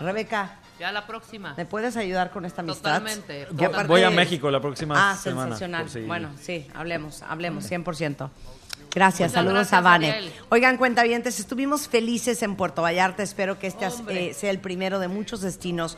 Rebeca, 0.00 0.56
Ya 0.78 0.92
la 0.92 1.06
próxima. 1.06 1.54
¿me 1.56 1.64
puedes 1.64 1.96
ayudar 1.96 2.30
con 2.30 2.44
esta 2.44 2.60
amistad? 2.60 2.98
Totalmente. 3.00 3.46
Voy, 3.50 3.64
aparte 3.64 3.88
voy 3.88 4.02
a 4.02 4.10
México 4.10 4.50
la 4.50 4.60
próxima 4.60 5.12
Ah, 5.12 5.16
semana. 5.16 5.44
sensacional. 5.56 5.82
por 5.84 5.90
si- 5.90 6.00
Bueno, 6.02 6.28
sí, 6.40 6.66
hablemos, 6.74 7.22
hablemos, 7.22 7.64
100%. 7.64 8.30
Gracias, 8.94 9.30
Muchas 9.30 9.32
saludos 9.32 9.54
gracias, 9.54 9.78
a 9.78 9.80
Vane. 9.80 10.10
Ariel. 10.12 10.32
Oigan, 10.50 10.76
cuentavientes, 10.76 11.40
estuvimos 11.40 11.88
felices 11.88 12.42
en 12.42 12.56
Puerto 12.56 12.82
Vallarta. 12.82 13.22
Espero 13.22 13.58
que 13.58 13.66
este 13.68 13.86
eh, 14.08 14.34
sea 14.34 14.50
el 14.50 14.58
primero 14.58 14.98
de 14.98 15.08
muchos 15.08 15.40
destinos 15.40 15.96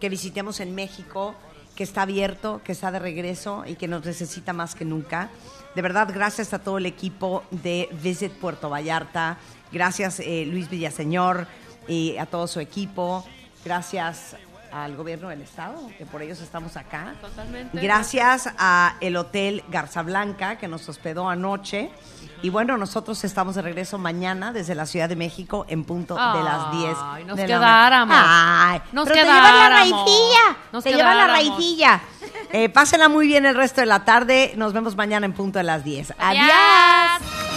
que 0.00 0.08
visitemos 0.08 0.60
en 0.60 0.74
México, 0.74 1.34
que 1.80 1.84
está 1.84 2.02
abierto, 2.02 2.60
que 2.62 2.72
está 2.72 2.92
de 2.92 2.98
regreso 2.98 3.64
y 3.66 3.74
que 3.74 3.88
nos 3.88 4.04
necesita 4.04 4.52
más 4.52 4.74
que 4.74 4.84
nunca. 4.84 5.30
De 5.74 5.80
verdad, 5.80 6.10
gracias 6.12 6.52
a 6.52 6.58
todo 6.58 6.76
el 6.76 6.84
equipo 6.84 7.42
de 7.50 7.88
Visit 8.02 8.32
Puerto 8.32 8.68
Vallarta. 8.68 9.38
Gracias, 9.72 10.20
eh, 10.20 10.44
Luis 10.44 10.68
Villaseñor, 10.68 11.46
y 11.88 12.18
a 12.18 12.26
todo 12.26 12.46
su 12.48 12.60
equipo. 12.60 13.24
Gracias 13.64 14.36
al 14.72 14.96
gobierno 14.96 15.28
del 15.28 15.42
Estado, 15.42 15.76
que 15.98 16.06
por 16.06 16.22
ellos 16.22 16.40
estamos 16.40 16.76
acá. 16.76 17.14
Totalmente. 17.20 17.80
Gracias 17.80 18.48
a 18.58 18.96
el 19.00 19.16
Hotel 19.16 19.64
Garza 19.68 20.02
Blanca 20.02 20.56
que 20.58 20.68
nos 20.68 20.88
hospedó 20.88 21.28
anoche. 21.28 21.90
Y 22.42 22.48
bueno, 22.48 22.76
nosotros 22.78 23.22
estamos 23.24 23.54
de 23.54 23.62
regreso 23.62 23.98
mañana 23.98 24.52
desde 24.52 24.74
la 24.74 24.86
Ciudad 24.86 25.08
de 25.10 25.16
México 25.16 25.66
en 25.68 25.84
punto 25.84 26.14
de 26.14 26.42
las 26.42 26.72
10. 26.72 26.96
Ay, 26.98 27.24
nos 27.24 27.38
quedáramos. 27.38 28.16
Ay, 28.18 28.80
Nos 28.92 29.06
pero 29.08 29.14
te 29.20 29.24
llevan 29.26 29.42
la 29.44 29.50
quedáramos. 29.50 29.90
raicilla. 30.06 30.56
Nos 30.72 30.84
te 30.84 30.90
llevan 30.94 31.16
la 31.18 31.24
quedáramos. 31.26 31.56
raicilla. 31.58 32.00
Eh, 32.52 32.68
pásenla 32.68 33.08
muy 33.08 33.28
bien 33.28 33.46
el 33.46 33.54
resto 33.54 33.80
de 33.80 33.86
la 33.86 34.04
tarde. 34.04 34.54
Nos 34.56 34.72
vemos 34.72 34.96
mañana 34.96 35.24
en 35.24 35.32
punto 35.32 35.60
de 35.60 35.62
las 35.62 35.84
10. 35.84 36.14
Adiós. 36.18 37.49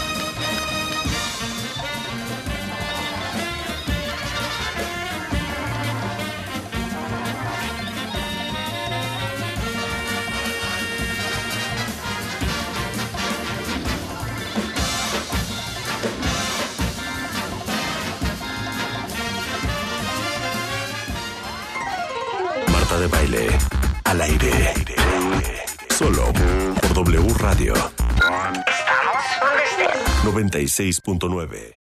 96.9. 30.67 31.71